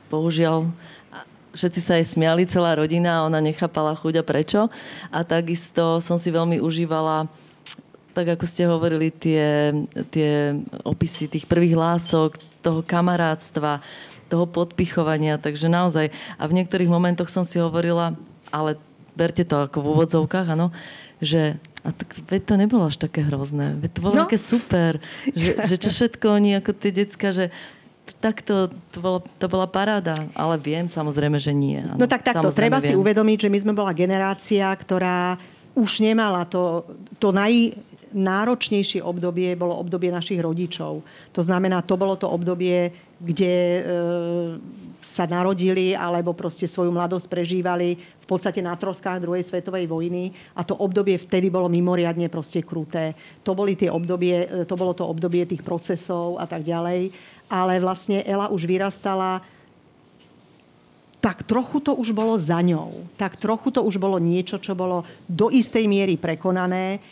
[0.08, 0.67] bohužiaľ
[1.52, 4.62] všetci sa jej smiali, celá rodina, ona nechápala chuť a prečo.
[5.12, 7.28] A takisto som si veľmi užívala
[8.17, 9.69] tak ako ste hovorili, tie,
[10.10, 13.86] tie opisy tých prvých lások, toho kamarátstva,
[14.25, 16.10] toho podpichovania, takže naozaj.
[16.41, 18.17] A v niektorých momentoch som si hovorila,
[18.49, 18.82] ale
[19.13, 20.73] berte to ako v úvodzovkách, áno,
[21.21, 23.77] že a tak veď to nebolo až také hrozné.
[23.80, 24.23] Veď to bolo no.
[24.27, 24.99] také super.
[25.32, 27.47] Že, že čo všetko oni ako tie decka, že
[28.19, 30.19] takto to, bolo, to bola paráda.
[30.36, 31.80] Ale viem samozrejme, že nie.
[31.80, 31.95] Áno.
[31.95, 32.91] No tak takto, treba viem.
[32.91, 35.39] si uvedomiť, že my sme bola generácia, ktorá
[35.77, 36.84] už nemala to,
[37.21, 37.77] to naj,
[38.13, 41.04] náročnejšie obdobie bolo obdobie našich rodičov.
[41.34, 43.82] To znamená, to bolo to obdobie, kde e,
[45.02, 50.62] sa narodili alebo proste svoju mladosť prežívali v podstate na troskách druhej svetovej vojny a
[50.62, 53.15] to obdobie vtedy bolo mimoriadne proste kruté.
[53.48, 57.10] To, boli tie obdobie, e, to bolo to obdobie tých procesov a tak ďalej.
[57.48, 59.39] Ale vlastne Ela už vyrastala
[61.17, 63.04] tak trochu to už bolo za ňou.
[63.20, 67.04] Tak trochu to už bolo niečo, čo bolo do istej miery prekonané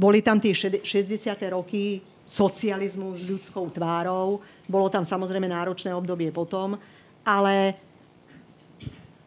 [0.00, 0.80] boli tam tie 60.
[1.52, 4.40] roky socializmu s ľudskou tvárou.
[4.64, 6.80] Bolo tam samozrejme náročné obdobie potom,
[7.20, 7.76] ale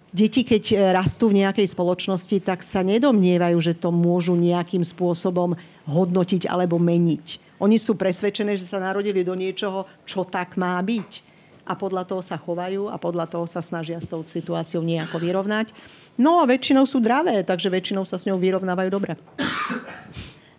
[0.09, 5.53] deti, keď rastú v nejakej spoločnosti, tak sa nedomnievajú, že to môžu nejakým spôsobom
[5.85, 7.59] hodnotiť alebo meniť.
[7.61, 11.35] Oni sú presvedčené, že sa narodili do niečoho, čo tak má byť.
[11.63, 15.71] A podľa toho sa chovajú a podľa toho sa snažia s tou situáciou nejako vyrovnať.
[16.19, 19.15] No a väčšinou sú dravé, takže väčšinou sa s ňou vyrovnávajú dobre.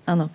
[0.05, 0.29] Áno.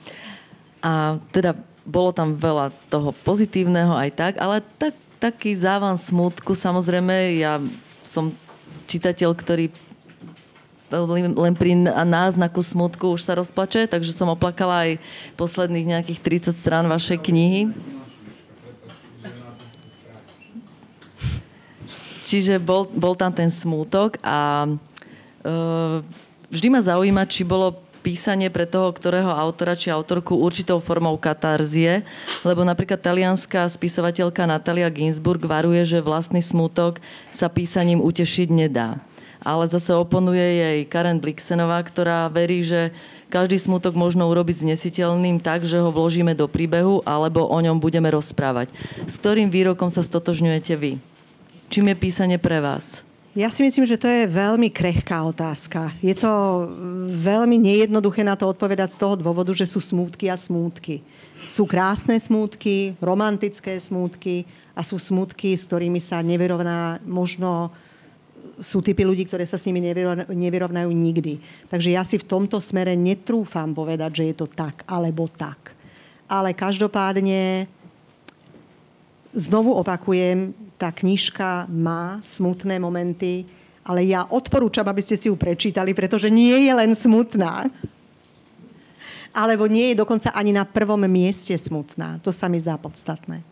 [0.81, 1.53] A teda
[1.85, 7.57] bolo tam veľa toho pozitívneho aj tak, ale tak, taký závan smutku, samozrejme, ja
[8.05, 8.33] som
[8.85, 9.65] čitateľ, ktorý
[10.89, 14.91] len pri náznaku smutku už sa rozplače, takže som oplakala aj
[15.37, 17.69] posledných nejakých 30 strán vašej knihy.
[22.25, 25.97] Čiže bol, bol tam ten smútok a uh,
[26.49, 32.07] vždy ma zaujíma, či bolo písanie pre toho, ktorého autora či autorku určitou formou katarzie,
[32.47, 38.97] lebo napríklad talianská spisovateľka Natalia Ginsburg varuje, že vlastný smutok sa písaním utešiť nedá.
[39.39, 42.91] Ale zase oponuje jej Karen Blixenová, ktorá verí, že
[43.31, 48.11] každý smutok možno urobiť znesiteľným tak, že ho vložíme do príbehu alebo o ňom budeme
[48.11, 48.73] rozprávať.
[49.07, 50.91] S ktorým výrokom sa stotožňujete vy?
[51.69, 53.07] Čím je písanie pre vás?
[53.37, 55.93] Ja si myslím, že to je veľmi krehká otázka.
[56.01, 56.65] Je to
[57.13, 61.05] veľmi nejednoduché na to odpovedať z toho dôvodu, že sú smútky a smútky.
[61.45, 67.69] Sú krásne smútky, romantické smútky a sú smútky, s ktorými sa nevyrovná možno
[68.59, 69.79] sú typy ľudí, ktoré sa s nimi
[70.33, 71.39] nevyrovnajú nikdy.
[71.69, 75.77] Takže ja si v tomto smere netrúfam povedať, že je to tak alebo tak.
[76.27, 77.69] Ale každopádne
[79.37, 83.43] znovu opakujem, tá knižka má smutné momenty,
[83.83, 87.67] ale ja odporúčam, aby ste si ju prečítali, pretože nie je len smutná.
[89.35, 92.23] Alebo nie je dokonca ani na prvom mieste smutná.
[92.23, 93.43] To sa mi zdá podstatné.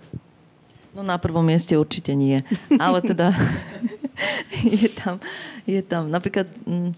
[0.96, 2.42] No na prvom mieste určite nie.
[2.80, 3.36] Ale teda
[4.82, 5.20] je tam,
[5.68, 6.48] je tam napríklad...
[6.64, 6.96] Mm,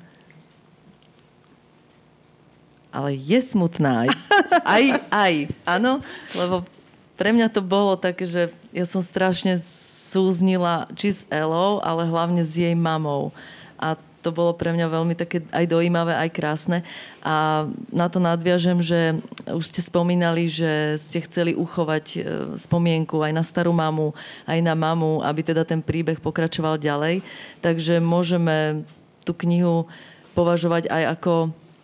[2.89, 4.09] ale je smutná aj.
[4.65, 5.33] Aj, aj.
[5.65, 6.01] Áno,
[6.33, 6.65] lebo
[7.19, 12.47] pre mňa to bolo také, že ja som strašne súznila či s Elou, ale hlavne
[12.47, 13.35] s jej mamou.
[13.75, 16.77] A to bolo pre mňa veľmi také aj dojímavé, aj krásne.
[17.19, 22.19] A na to nadviažem, že už ste spomínali, že ste chceli uchovať e,
[22.59, 24.11] spomienku aj na starú mamu,
[24.47, 27.23] aj na mamu, aby teda ten príbeh pokračoval ďalej.
[27.63, 28.83] Takže môžeme
[29.23, 29.87] tú knihu
[30.35, 31.33] považovať aj ako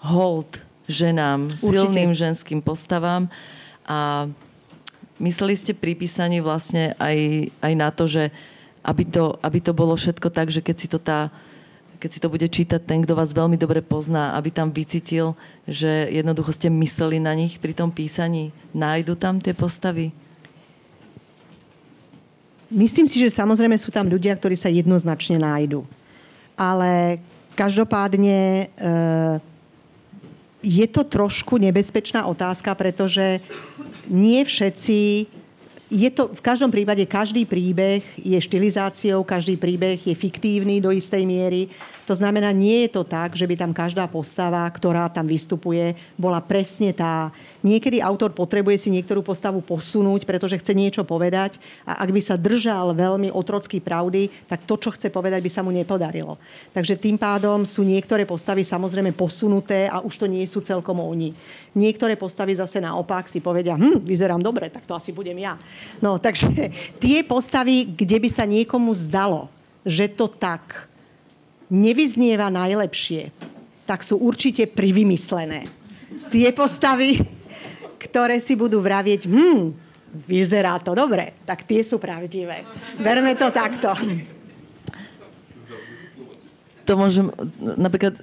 [0.03, 0.59] hold
[0.91, 1.71] ženám, Určite.
[1.71, 3.31] silným ženským postavám.
[3.87, 4.27] A
[5.19, 8.33] mysleli ste pri písaní vlastne aj, aj na to, že
[8.85, 11.33] aby to, aby to bolo všetko tak, že keď si to tá
[11.95, 15.33] keď si to bude čítať ten, kto vás veľmi dobre pozná, aby tam vycítil,
[15.65, 18.53] že jednoducho ste mysleli na nich pri tom písaní.
[18.75, 20.11] Nájdu tam tie postavy?
[22.69, 25.87] Myslím si, že samozrejme sú tam ľudia, ktorí sa jednoznačne nájdu.
[26.59, 27.23] Ale
[27.55, 28.65] každopádne e,
[30.65, 33.39] je to trošku nebezpečná otázka, pretože
[34.09, 35.27] nie všetci
[35.85, 41.23] je to, v každom prípade, každý príbeh je štilizáciou, každý príbeh je fiktívny do istej
[41.29, 41.69] miery.
[42.05, 46.37] To znamená, nie je to tak, že by tam každá postava, ktorá tam vystupuje, bola
[46.37, 47.33] presne tá.
[47.65, 52.37] Niekedy autor potrebuje si niektorú postavu posunúť, pretože chce niečo povedať a ak by sa
[52.37, 56.37] držal veľmi otrocký pravdy, tak to, čo chce povedať, by sa mu nepodarilo.
[56.77, 61.33] Takže tým pádom sú niektoré postavy samozrejme posunuté a už to nie sú celkom oni.
[61.73, 65.57] Niektoré postavy zase naopak si povedia, hm, vyzerám dobre, tak to asi budem ja.
[66.05, 66.69] No, takže
[67.01, 69.49] tie postavy, kde by sa niekomu zdalo,
[69.81, 70.93] že to tak
[71.69, 73.31] nevyznieva najlepšie,
[73.85, 75.69] tak sú určite privymyslené.
[76.33, 77.21] Tie postavy,
[78.01, 79.61] ktoré si budú vravieť, hm,
[80.25, 82.63] vyzerá to dobre, tak tie sú pravdivé.
[82.97, 83.91] Verme to takto.
[86.85, 88.13] To môžem, napríklad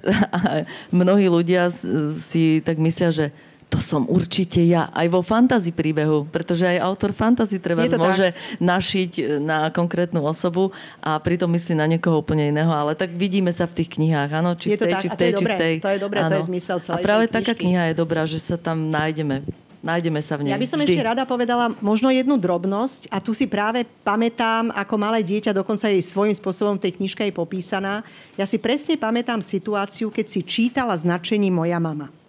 [0.91, 1.67] mnohí ľudia
[2.15, 3.25] si tak myslia, že
[3.73, 4.93] to som určite ja.
[4.93, 8.61] Aj vo fantasy príbehu, pretože aj autor fantasy treba môže tak.
[8.61, 10.69] našiť e, na konkrétnu osobu
[11.01, 12.69] a pritom myslí na niekoho úplne iného.
[12.69, 14.53] Ale tak vidíme sa v tých knihách, áno?
[14.53, 15.73] Či je to v tej, tak, či v tej, či v tej.
[15.81, 16.29] To je dobré, áno.
[16.29, 19.41] to je zmysel celej A práve taká kniha je dobrá, že sa tam nájdeme
[19.83, 20.55] nájdeme sa v nej.
[20.55, 20.95] Ja by som Vždy.
[20.95, 25.91] ešte rada povedala možno jednu drobnosť a tu si práve pamätám, ako malé dieťa, dokonca
[25.91, 27.99] jej svojím spôsobom tej knižka je popísaná.
[28.39, 32.22] Ja si presne pamätám situáciu, keď si čítala značení Moja mama.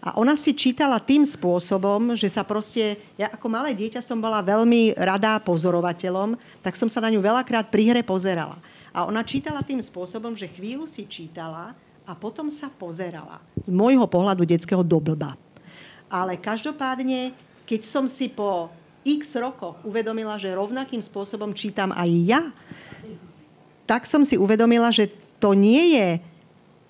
[0.00, 2.96] A ona si čítala tým spôsobom, že sa proste...
[3.20, 7.68] Ja ako malé dieťa som bola veľmi radá pozorovateľom, tak som sa na ňu veľakrát
[7.68, 8.56] pri hre pozerala.
[8.96, 11.76] A ona čítala tým spôsobom, že chvíľu si čítala
[12.08, 13.44] a potom sa pozerala.
[13.60, 15.36] Z môjho pohľadu detského doblba.
[16.08, 17.36] Ale každopádne,
[17.68, 18.72] keď som si po
[19.04, 22.42] x rokoch uvedomila, že rovnakým spôsobom čítam aj ja,
[23.84, 26.08] tak som si uvedomila, že to nie je...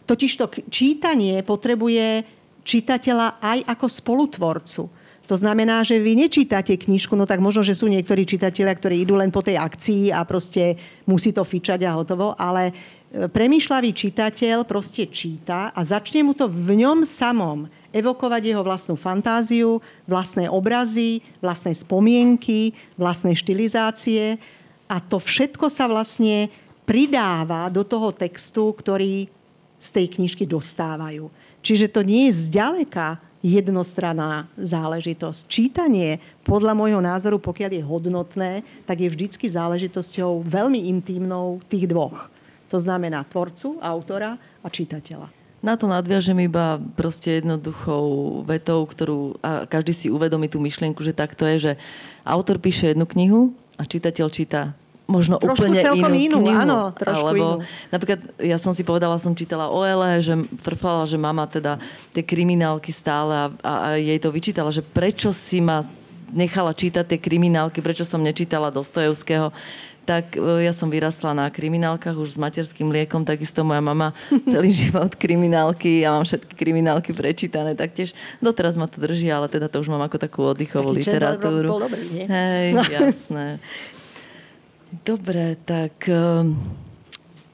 [0.06, 2.26] Totiž to čítanie potrebuje
[2.64, 4.82] čitateľa aj ako spolutvorcu.
[5.30, 9.14] To znamená, že vy nečítate knižku, no tak možno, že sú niektorí čitatelia, ktorí idú
[9.14, 10.74] len po tej akcii a proste
[11.06, 12.74] musí to fičať a hotovo, ale
[13.14, 18.98] e, premýšľavý čitateľ proste číta a začne mu to v ňom samom evokovať jeho vlastnú
[18.98, 19.78] fantáziu,
[20.10, 24.34] vlastné obrazy, vlastné spomienky, vlastné štilizácie
[24.90, 26.50] a to všetko sa vlastne
[26.82, 29.30] pridáva do toho textu, ktorý
[29.78, 31.30] z tej knižky dostávajú.
[31.60, 35.48] Čiže to nie je zďaleka jednostranná záležitosť.
[35.48, 38.52] Čítanie, podľa môjho názoru, pokiaľ je hodnotné,
[38.84, 42.28] tak je vždycky záležitosťou veľmi intímnou tých dvoch.
[42.68, 45.32] To znamená tvorcu, autora a čitateľa.
[45.60, 51.12] Na to nadviažem iba proste jednoduchou vetou, ktorú a každý si uvedomí tú myšlienku, že
[51.12, 51.72] takto je, že
[52.24, 54.72] autor píše jednu knihu a čitateľ číta
[55.10, 56.62] možno trošku úplne celkom inú, inú knihu.
[56.62, 57.66] Áno, trošku alebo, inú.
[57.90, 61.82] Napríklad ja som si povedala, som čítala o Ele, že frfala, že mama teda
[62.14, 65.82] tie kriminálky stále a, a, a jej to vyčítala, že prečo si ma
[66.30, 69.50] nechala čítať tie kriminálky, prečo som nečítala Dostojevského
[70.10, 74.10] tak e, ja som vyrastla na kriminálkach už s materským liekom, takisto moja mama
[74.52, 79.70] celý život kriminálky, ja mám všetky kriminálky prečítané, taktiež doteraz ma to drží, ale teda
[79.70, 81.68] to už mám ako takú oddychovú Taký literatúru.
[81.78, 82.26] Bol dobrý, nie?
[82.26, 82.66] Hej,
[82.98, 83.62] jasné.
[84.90, 86.58] Dobre, tak ehm,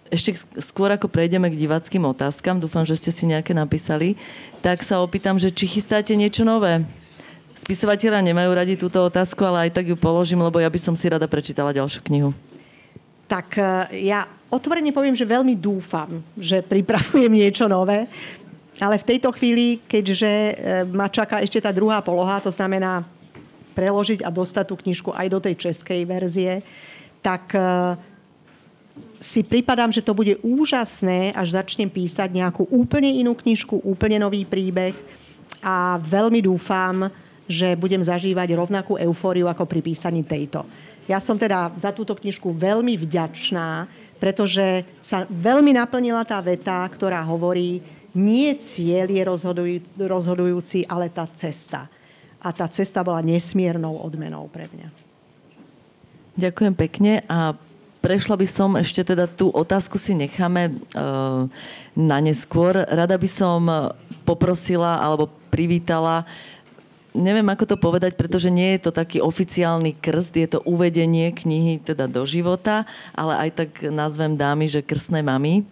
[0.08, 0.32] ešte
[0.64, 4.16] skôr ako prejdeme k divackým otázkam, dúfam, že ste si nejaké napísali,
[4.64, 6.80] tak sa opýtam, že či chystáte niečo nové?
[7.56, 11.12] Spisovateľa nemajú radi túto otázku, ale aj tak ju položím, lebo ja by som si
[11.12, 12.30] rada prečítala ďalšiu knihu.
[13.28, 13.62] Tak e,
[14.08, 18.08] ja otvorene poviem, že veľmi dúfam, že pripravujem niečo nové,
[18.80, 20.52] ale v tejto chvíli, keďže e,
[20.88, 23.04] ma čaká ešte tá druhá poloha, to znamená
[23.76, 26.64] preložiť a dostať tú knižku aj do tej českej verzie,
[27.26, 27.60] tak e,
[29.18, 34.46] si pripadám, že to bude úžasné, až začnem písať nejakú úplne inú knižku, úplne nový
[34.46, 34.94] príbeh
[35.58, 37.10] a veľmi dúfam,
[37.50, 40.62] že budem zažívať rovnakú eufóriu ako pri písaní tejto.
[41.10, 43.90] Ja som teda za túto knižku veľmi vďačná,
[44.22, 47.82] pretože sa veľmi naplnila tá veta, ktorá hovorí,
[48.16, 49.22] nie cieľ je
[49.98, 51.90] rozhodujúci, ale tá cesta.
[52.42, 54.95] A tá cesta bola nesmiernou odmenou pre mňa.
[56.36, 57.56] Ďakujem pekne a
[58.04, 61.48] prešla by som ešte teda tú otázku si necháme uh,
[61.96, 62.76] na neskôr.
[62.76, 63.60] Rada by som
[64.28, 66.28] poprosila alebo privítala
[67.16, 71.80] neviem ako to povedať, pretože nie je to taký oficiálny krst, je to uvedenie knihy
[71.80, 72.84] teda do života,
[73.16, 75.64] ale aj tak nazvem dámy, že krstné mamy.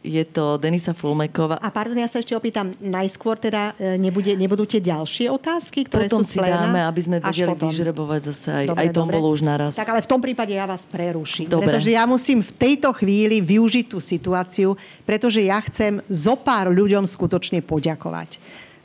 [0.00, 1.60] Je to Denisa Fulmeková.
[1.60, 6.08] A pardon, ja sa ešte opýtam, najskôr teda e, nebude, nebudú tie ďalšie otázky, ktoré
[6.08, 9.14] potom sú si dáme, aby sme vedeli vyžrebovať zase aj, dobre, aj tom dobre.
[9.20, 9.76] bolo už naraz.
[9.76, 11.52] Tak ale v tom prípade ja vás preruším.
[11.52, 11.68] Dobre.
[11.68, 14.72] Pretože ja musím v tejto chvíli využiť tú situáciu,
[15.04, 18.40] pretože ja chcem zo pár ľuďom skutočne poďakovať.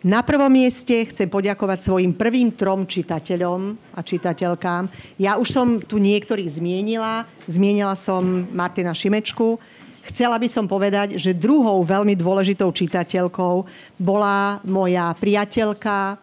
[0.05, 4.85] Na prvom mieste chcem poďakovať svojim prvým trom čitateľom a čitateľkám.
[5.17, 7.25] Ja už som tu niektorých zmienila.
[7.49, 9.57] Zmienila som Martina Šimečku.
[10.05, 13.65] Chcela by som povedať, že druhou veľmi dôležitou čitateľkou
[13.97, 16.21] bola moja priateľka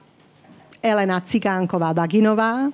[0.79, 2.71] Elena Cigánková Baginová,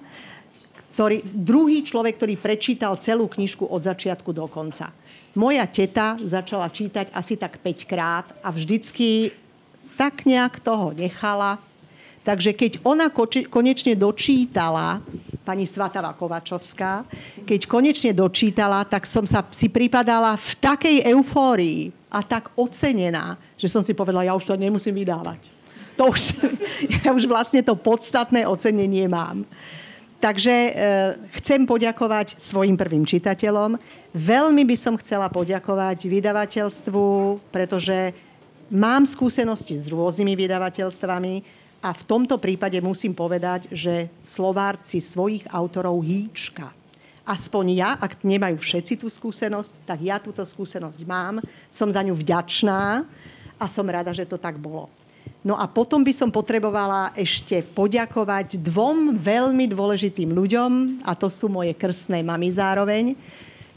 [0.93, 4.93] ktorý, druhý človek, ktorý prečítal celú knižku od začiatku do konca.
[5.39, 9.31] Moja teta začala čítať asi tak 5 krát a vždycky
[9.95, 11.63] tak nejak toho nechala.
[12.27, 13.09] Takže keď ona
[13.49, 15.01] konečne dočítala,
[15.49, 17.09] pani Svatava Kovačovská,
[17.49, 23.73] keď konečne dočítala, tak som sa si pripadala v takej eufórii a tak ocenená, že
[23.73, 25.49] som si povedala, ja už to nemusím vydávať.
[25.97, 26.37] To už,
[27.01, 29.49] ja už vlastne to podstatné ocenenie mám.
[30.21, 30.71] Takže e,
[31.41, 33.81] chcem poďakovať svojim prvým čitateľom.
[34.13, 37.07] Veľmi by som chcela poďakovať vydavateľstvu,
[37.55, 38.13] pretože
[38.69, 46.03] mám skúsenosti s rôznymi vydavateľstvami a v tomto prípade musím povedať, že Slovárci svojich autorov
[46.03, 46.75] hýčka.
[47.29, 51.39] Aspoň ja, ak nemajú všetci tú skúsenosť, tak ja túto skúsenosť mám.
[51.69, 53.05] Som za ňu vďačná
[53.61, 54.91] a som rada, že to tak bolo.
[55.47, 61.47] No a potom by som potrebovala ešte poďakovať dvom veľmi dôležitým ľuďom, a to sú
[61.47, 63.15] moje krstné mamy zároveň.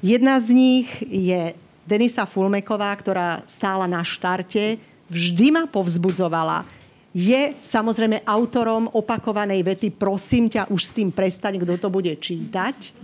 [0.01, 1.53] Jedna z nich je
[1.85, 4.81] Denisa Fulmeková, ktorá stála na štarte,
[5.11, 6.65] vždy ma povzbudzovala.
[7.11, 12.77] Je samozrejme autorom opakovanej vety prosím ťa, už s tým prestaň, kto to bude čítať.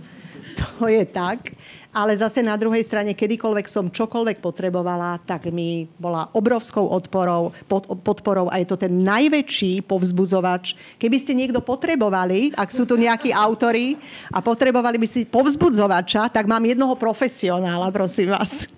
[0.58, 1.54] To je tak
[1.98, 7.88] ale zase na druhej strane, kedykoľvek som čokoľvek potrebovala, tak mi bola obrovskou odporou, pod,
[8.04, 10.76] podporou a je to ten najväčší povzbudzovač.
[11.00, 13.96] Keby ste niekto potrebovali, ak sú tu nejakí autory
[14.28, 18.68] a potrebovali by si povzbudzovača, tak mám jednoho profesionála, prosím vás.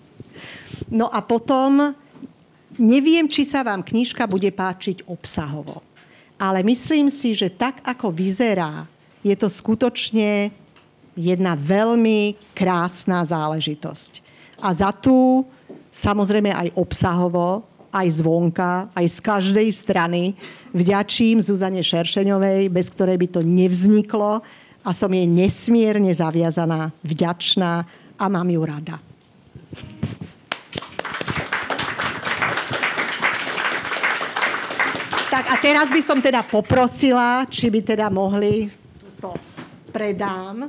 [0.87, 1.93] No a potom
[2.79, 5.83] neviem, či sa vám knižka bude páčiť obsahovo.
[6.41, 8.89] Ale myslím si, že tak, ako vyzerá,
[9.21, 10.49] je to skutočne
[11.12, 14.25] jedna veľmi krásna záležitosť.
[14.61, 15.45] A za tú,
[15.93, 20.23] samozrejme aj obsahovo, aj zvonka, aj z každej strany
[20.71, 24.41] vďačím Zuzane Šeršeňovej, bez ktorej by to nevzniklo
[24.81, 27.85] a som jej nesmierne zaviazaná, vďačná
[28.16, 28.97] a mám ju rada.
[35.41, 38.68] Tak a teraz by som teda poprosila, či by teda mohli,
[39.24, 39.32] to
[39.88, 40.68] predám,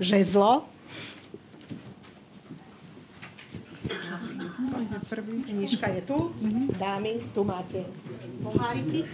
[0.00, 0.64] žezlo.
[5.44, 6.32] Knižka je tu.
[6.80, 7.84] Dámy, tu máte
[8.40, 9.04] poháriky.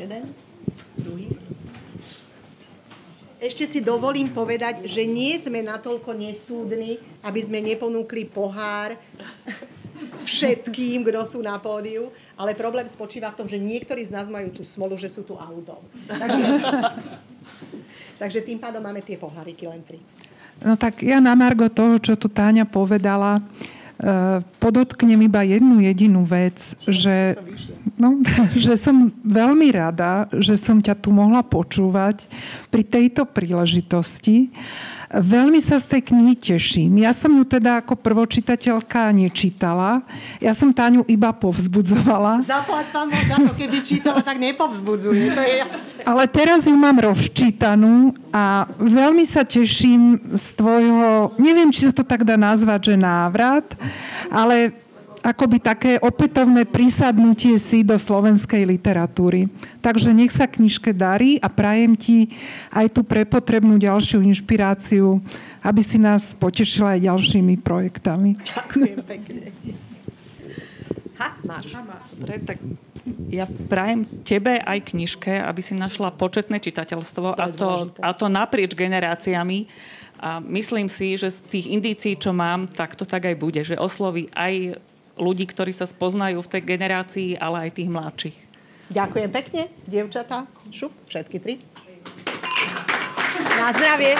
[0.00, 0.32] Jeden,
[0.96, 1.36] druhý.
[3.44, 8.96] Ešte si dovolím povedať, že nie sme natoľko nesúdni, aby sme neponúkli pohár
[10.24, 14.50] všetkým, kto sú na pódiu, ale problém spočíva v tom, že niektorí z nás majú
[14.50, 15.80] tú smolu, že sú tu autom.
[16.10, 16.44] Takže
[18.18, 19.98] Takže tým pádom máme tie poháriky len tri.
[20.62, 26.22] No tak ja na Margo toho, čo tu Táňa povedala, eh, podotknem iba jednu jedinú
[26.22, 27.34] vec, že,
[27.98, 28.22] no,
[28.54, 32.30] že som veľmi rada, že som ťa tu mohla počúvať
[32.70, 34.54] pri tejto príležitosti.
[35.14, 36.98] Veľmi sa z tej knihy teším.
[36.98, 40.02] Ja som ju teda ako prvočitateľka nečítala.
[40.42, 42.42] Ja som Táňu iba povzbudzovala.
[42.42, 45.30] Zaplať pán za to, keby čítala, tak nepovzbudzuje.
[45.30, 46.02] To je jasné.
[46.02, 52.02] Ale teraz ju mám rozčítanú a veľmi sa teším z tvojho, neviem, či sa to
[52.02, 53.64] tak dá nazvať, že návrat,
[54.28, 54.83] ale
[55.24, 59.48] akoby také opätovné prísadnutie si do slovenskej literatúry.
[59.80, 62.28] Takže nech sa knižke darí a prajem ti
[62.68, 65.24] aj tú prepotrebnú ďalšiu inšpiráciu,
[65.64, 68.36] aby si nás potešila aj ďalšími projektami.
[68.36, 69.48] Ďakujem pekne.
[71.16, 71.72] Ha, máš.
[72.12, 72.60] Dobre, tak
[73.32, 78.26] ja prajem tebe aj knižke, aby si našla početné čitateľstvo to a, to, a to
[78.28, 79.64] naprieč generáciami.
[80.24, 83.76] A myslím si, že z tých indícií, čo mám, tak to tak aj bude, že
[83.76, 84.80] osloví aj
[85.18, 88.36] ľudí, ktorí sa spoznajú v tej generácii, ale aj tých mladších.
[88.92, 90.44] Ďakujem pekne, dievčatá.
[90.68, 91.54] Šup, všetky tri.
[93.56, 94.12] Na zdravie.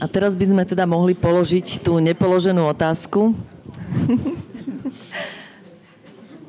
[0.00, 3.36] A teraz by sme teda mohli položiť tú nepoloženú otázku.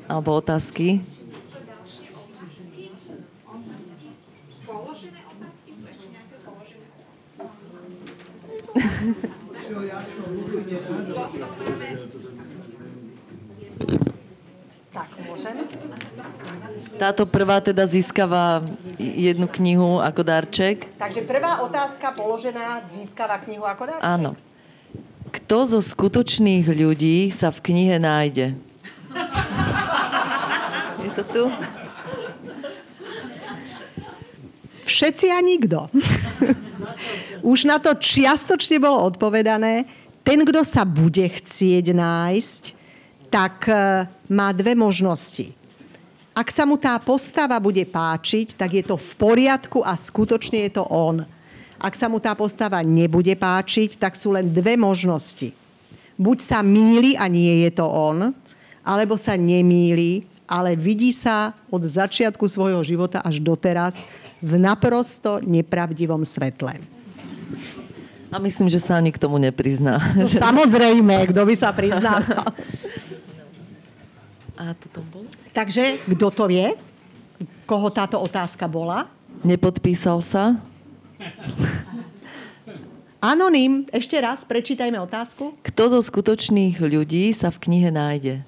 [0.08, 1.04] Alebo otázky.
[14.92, 15.08] Tak,
[17.00, 18.60] Táto prvá teda získava
[19.00, 20.84] jednu knihu ako darček.
[21.00, 24.04] Takže prvá otázka položená získava knihu ako darček?
[24.04, 24.36] Áno.
[25.32, 28.52] Kto zo skutočných ľudí sa v knihe nájde?
[31.00, 31.44] Je to tu?
[34.84, 35.88] Všetci a nikto.
[37.40, 39.88] Už na to čiastočne bolo odpovedané.
[40.22, 42.62] Ten, kto sa bude chcieť nájsť,
[43.26, 45.50] tak e, má dve možnosti.
[46.32, 50.80] Ak sa mu tá postava bude páčiť, tak je to v poriadku a skutočne je
[50.80, 51.26] to on.
[51.82, 55.50] Ak sa mu tá postava nebude páčiť, tak sú len dve možnosti.
[56.14, 58.30] Buď sa míli a nie je to on,
[58.86, 64.06] alebo sa nemíli, ale vidí sa od začiatku svojho života až doteraz
[64.38, 66.91] v naprosto nepravdivom svetle.
[68.32, 70.00] A myslím, že sa ani k tomu neprizná.
[70.16, 72.24] No, samozrejme, kto by sa priznal.
[74.62, 75.26] A to bol?
[75.52, 76.72] Takže, kto to vie?
[77.66, 79.10] Koho táto otázka bola?
[79.42, 80.54] Nepodpísal sa?
[83.22, 85.54] Anonym, ešte raz, prečítajme otázku.
[85.66, 88.46] Kto zo skutočných ľudí sa v knihe nájde?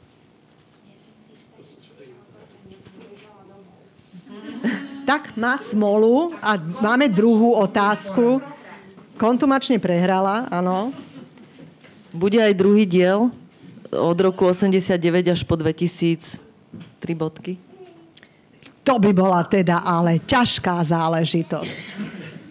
[5.05, 8.41] Tak má smolu a máme druhú otázku.
[9.15, 10.91] Kontumačne prehrala, áno.
[12.11, 13.31] Bude aj druhý diel
[13.95, 14.99] od roku 89
[15.31, 16.43] až po 2000.
[16.99, 17.55] Tri bodky.
[18.85, 21.77] To by bola teda ale ťažká záležitosť.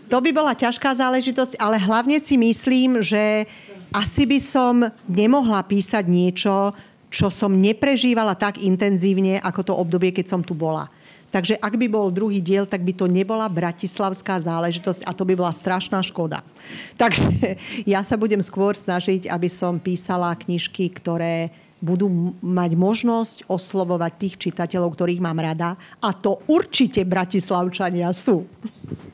[0.08, 3.50] To by bola ťažká záležitosť, ale hlavne si myslím, že
[3.94, 6.74] asi by som nemohla písať niečo,
[7.14, 10.90] čo som neprežívala tak intenzívne, ako to obdobie, keď som tu bola.
[11.34, 15.34] Takže ak by bol druhý diel, tak by to nebola bratislavská záležitosť a to by
[15.34, 16.46] bola strašná škoda.
[17.02, 17.58] Takže
[17.90, 21.50] ja sa budem skôr snažiť, aby som písala knižky, ktoré
[21.82, 25.76] budú mať možnosť oslovovať tých čitateľov, ktorých mám rada.
[26.00, 28.46] A to určite bratislavčania sú.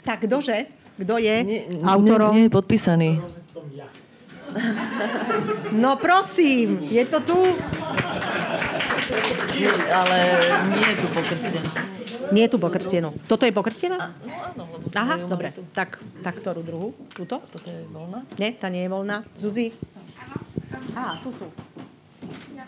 [0.00, 0.64] Tak kdože?
[0.96, 2.32] Kto je nie, autorom?
[2.32, 3.10] Nie, nie je podpísaný.
[5.76, 7.38] No prosím, je to tu?
[9.90, 10.18] Ale
[10.70, 11.70] nie je tu pokrstená.
[12.30, 13.10] Nie je tu pokrstená.
[13.26, 13.98] Toto je pokrstená?
[13.98, 15.50] No áno, lebo Aha, dobre.
[15.74, 16.88] Tak, tak ktorú druhú?
[17.10, 17.42] Tuto?
[17.50, 18.22] Toto je voľná?
[18.38, 19.26] Nie, tá nie je voľná.
[19.34, 19.74] Zuzi?
[20.94, 21.50] Á, tu sú.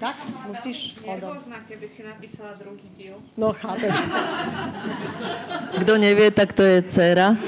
[0.02, 0.18] Tak,
[0.50, 0.98] musíš...
[1.06, 3.22] Nepoznáte, by si napísala druhý diel.
[3.38, 3.94] No, chápeš.
[5.78, 7.38] Kto nevie, tak to je dcera.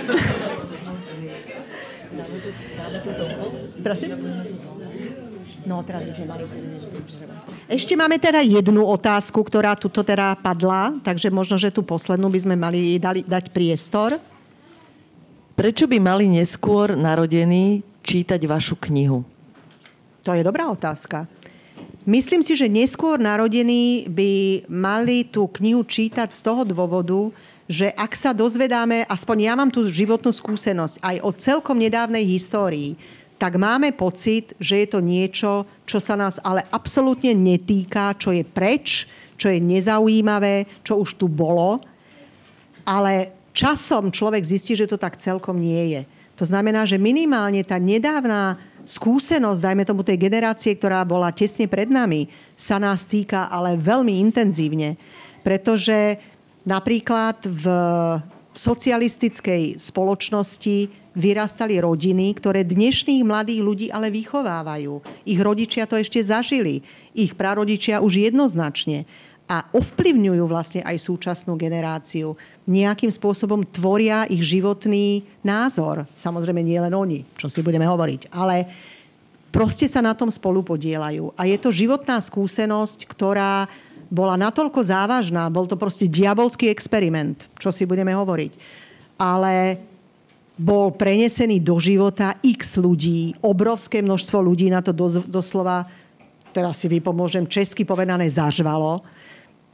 [3.82, 4.14] Prosím?
[5.64, 6.44] No, teraz by sme mali...
[7.64, 12.40] Ešte máme teda jednu otázku, ktorá tuto teda padla, takže možno, že tú poslednú by
[12.44, 14.20] sme mali dali, dať priestor.
[15.56, 19.24] Prečo by mali neskôr narodení čítať vašu knihu?
[20.28, 21.24] To je dobrá otázka.
[22.04, 27.32] Myslím si, že neskôr narodení by mali tú knihu čítať z toho dôvodu,
[27.64, 33.00] že ak sa dozvedáme, aspoň ja mám tú životnú skúsenosť aj o celkom nedávnej histórii,
[33.34, 38.46] tak máme pocit, že je to niečo, čo sa nás ale absolútne netýka, čo je
[38.46, 41.82] preč, čo je nezaujímavé, čo už tu bolo.
[42.86, 46.02] Ale časom človek zistí, že to tak celkom nie je.
[46.38, 51.88] To znamená, že minimálne tá nedávna skúsenosť, dajme tomu tej generácie, ktorá bola tesne pred
[51.88, 54.98] nami, sa nás týka ale veľmi intenzívne.
[55.40, 56.18] Pretože
[56.66, 57.64] napríklad v
[58.54, 65.00] socialistickej spoločnosti vyrastali rodiny, ktoré dnešných mladých ľudí ale vychovávajú.
[65.24, 66.82] Ich rodičia to ešte zažili.
[67.14, 69.06] Ich prarodičia už jednoznačne.
[69.44, 72.34] A ovplyvňujú vlastne aj súčasnú generáciu.
[72.66, 76.08] Nejakým spôsobom tvoria ich životný názor.
[76.16, 78.32] Samozrejme nie len oni, čo si budeme hovoriť.
[78.34, 78.66] Ale
[79.54, 81.30] proste sa na tom spolu podielajú.
[81.38, 83.68] A je to životná skúsenosť, ktorá
[84.08, 88.52] bola natoľko závažná, bol to proste diabolský experiment, čo si budeme hovoriť.
[89.20, 89.78] Ale
[90.54, 94.94] bol prenesený do života x ľudí, obrovské množstvo ľudí na to
[95.26, 95.90] doslova,
[96.54, 99.02] teraz si vypomôžem, česky povedané zažvalo.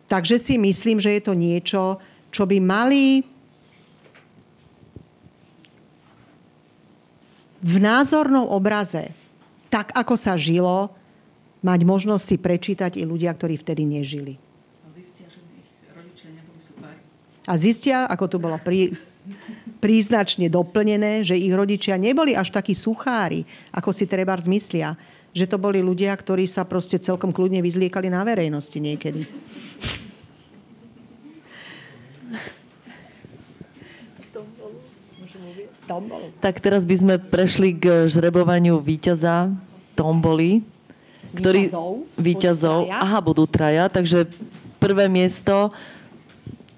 [0.09, 2.01] Takže si myslím, že je to niečo,
[2.33, 3.21] čo by mali
[7.61, 9.13] v názornom obraze,
[9.69, 10.89] tak ako sa žilo,
[11.61, 14.41] mať možnosť si prečítať i ľudia, ktorí vtedy nežili.
[14.81, 16.97] A zistia, že ich rodičia neboli super.
[17.45, 18.97] A zistia, ako to bolo pri,
[19.81, 24.95] príznačne doplnené, že ich rodičia neboli až takí suchári, ako si treba zmyslia.
[25.33, 29.25] Že to boli ľudia, ktorí sa proste celkom kľudne vyzliekali na verejnosti niekedy.
[36.39, 39.51] Tak teraz by sme prešli k žrebovaniu víťaza
[39.99, 40.63] Tomboli.
[41.35, 41.67] ktorí...
[41.67, 41.91] Výťazov.
[42.15, 42.81] Výťazov.
[42.81, 43.03] Budú traja.
[43.03, 44.19] Aha, budú traja, takže
[44.79, 45.75] prvé miesto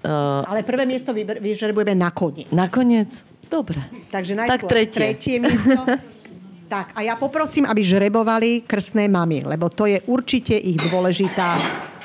[0.03, 2.51] uh, Ale prvé miesto vyber- vyžrebujeme nakoniec.
[2.51, 3.23] nakoniec.
[3.47, 3.79] Dobre.
[4.09, 4.97] Takže Tak najskôr tretie.
[4.97, 5.81] tretie miesto.
[6.73, 11.57] tak, a ja poprosím, aby žrebovali krstné mamy, lebo to je určite ich dôležitá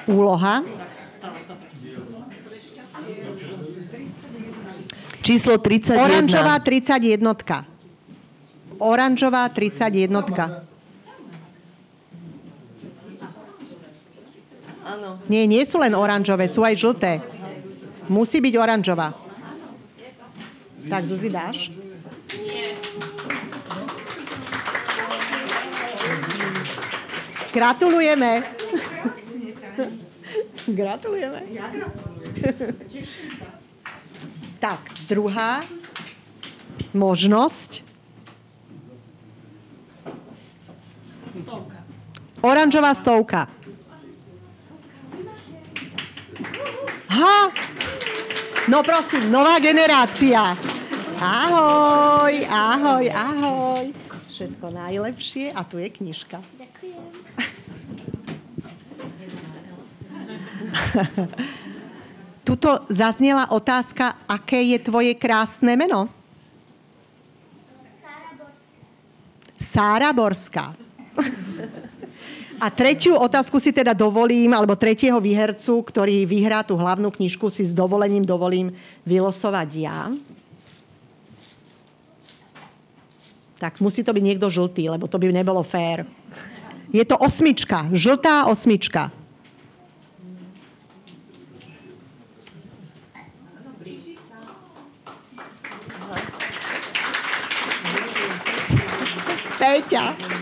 [0.07, 0.61] úloha.
[5.25, 6.01] Číslo 31.
[6.01, 7.21] Oranžová 31.
[8.81, 10.09] Oranžová 31.
[14.89, 15.21] Áno.
[15.29, 17.21] Nie, nie sú len oranžové, sú aj žlté.
[18.09, 19.13] Musí byť oranžová.
[20.89, 21.69] Tak, Zuzi, dáš?
[27.53, 28.43] Gratulujeme.
[30.69, 31.41] Gratulujeme.
[34.59, 35.61] Tak, druhá
[36.95, 37.85] možnosť.
[42.41, 43.51] Oranžová stovka.
[47.09, 47.37] Ha!
[48.69, 50.53] No prosím, nová generácia.
[51.17, 53.85] Ahoj, ahoj, ahoj.
[54.29, 56.37] Všetko najlepšie a tu je knižka.
[56.37, 57.03] Ďakujem.
[62.45, 66.13] Tuto zaznela otázka, aké je tvoje krásne meno?
[69.57, 70.77] Sára Borská.
[72.59, 77.63] A tretiu otázku si teda dovolím, alebo tretieho výhercu, ktorý vyhrá tú hlavnú knižku, si
[77.63, 78.75] s dovolením dovolím
[79.07, 80.11] vylosovať ja.
[83.63, 86.03] Tak musí to byť niekto žltý, lebo to by nebolo fér.
[86.91, 89.15] Je to osmička, žltá osmička.
[99.59, 100.38] Peťa.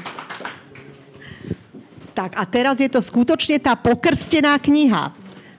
[2.17, 5.13] Tak a teraz je to skutočne tá pokrstená kniha.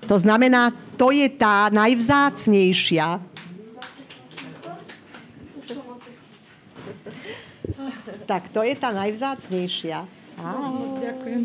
[0.10, 3.22] To znamená, to je tá najvzácnejšia.
[8.26, 10.10] Tak to je tá najvzácnejšia.
[10.42, 10.98] Ahoj.
[10.98, 11.42] Ďakujem.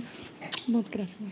[0.72, 1.28] Moc krásne.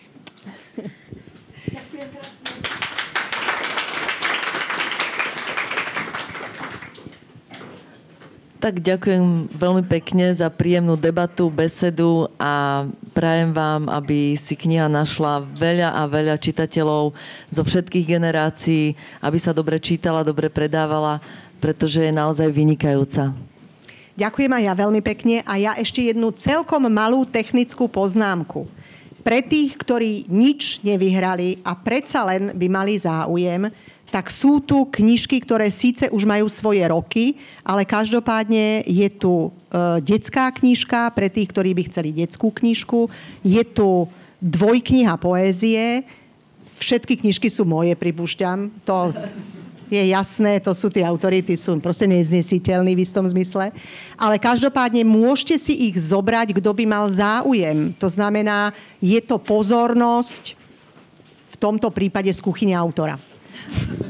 [8.61, 12.85] Tak ďakujem veľmi pekne za príjemnú debatu, besedu a
[13.21, 17.12] prajem vám, aby si kniha našla veľa a veľa čitateľov
[17.53, 21.21] zo všetkých generácií, aby sa dobre čítala, dobre predávala,
[21.61, 23.37] pretože je naozaj vynikajúca.
[24.16, 28.64] Ďakujem aj ja veľmi pekne a ja ešte jednu celkom malú technickú poznámku.
[29.21, 33.68] Pre tých, ktorí nič nevyhrali a predsa len by mali záujem,
[34.11, 39.49] tak sú tu knižky, ktoré síce už majú svoje roky, ale každopádne je tu e,
[40.03, 43.07] detská knižka pre tých, ktorí by chceli detskú knižku.
[43.47, 44.11] Je tu
[44.43, 46.03] dvojkniha poézie.
[46.83, 48.83] Všetky knižky sú moje, pripúšťam.
[48.83, 49.15] To
[49.91, 53.75] je jasné, to sú tie autority, sú proste neznesiteľní v istom zmysle.
[54.15, 57.95] Ale každopádne môžete si ich zobrať, kto by mal záujem.
[57.99, 60.55] To znamená, je to pozornosť
[61.51, 63.19] v tomto prípade z kuchyne autora.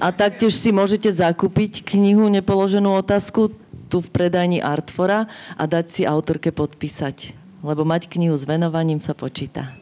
[0.01, 3.53] A taktiež si môžete zakúpiť knihu Nepoloženú otázku
[3.91, 5.27] tu v predajni Artfora
[5.59, 7.35] a dať si autorke podpísať.
[7.61, 9.75] Lebo mať knihu s venovaním sa počíta.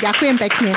[0.00, 0.72] Ďakujem pekne.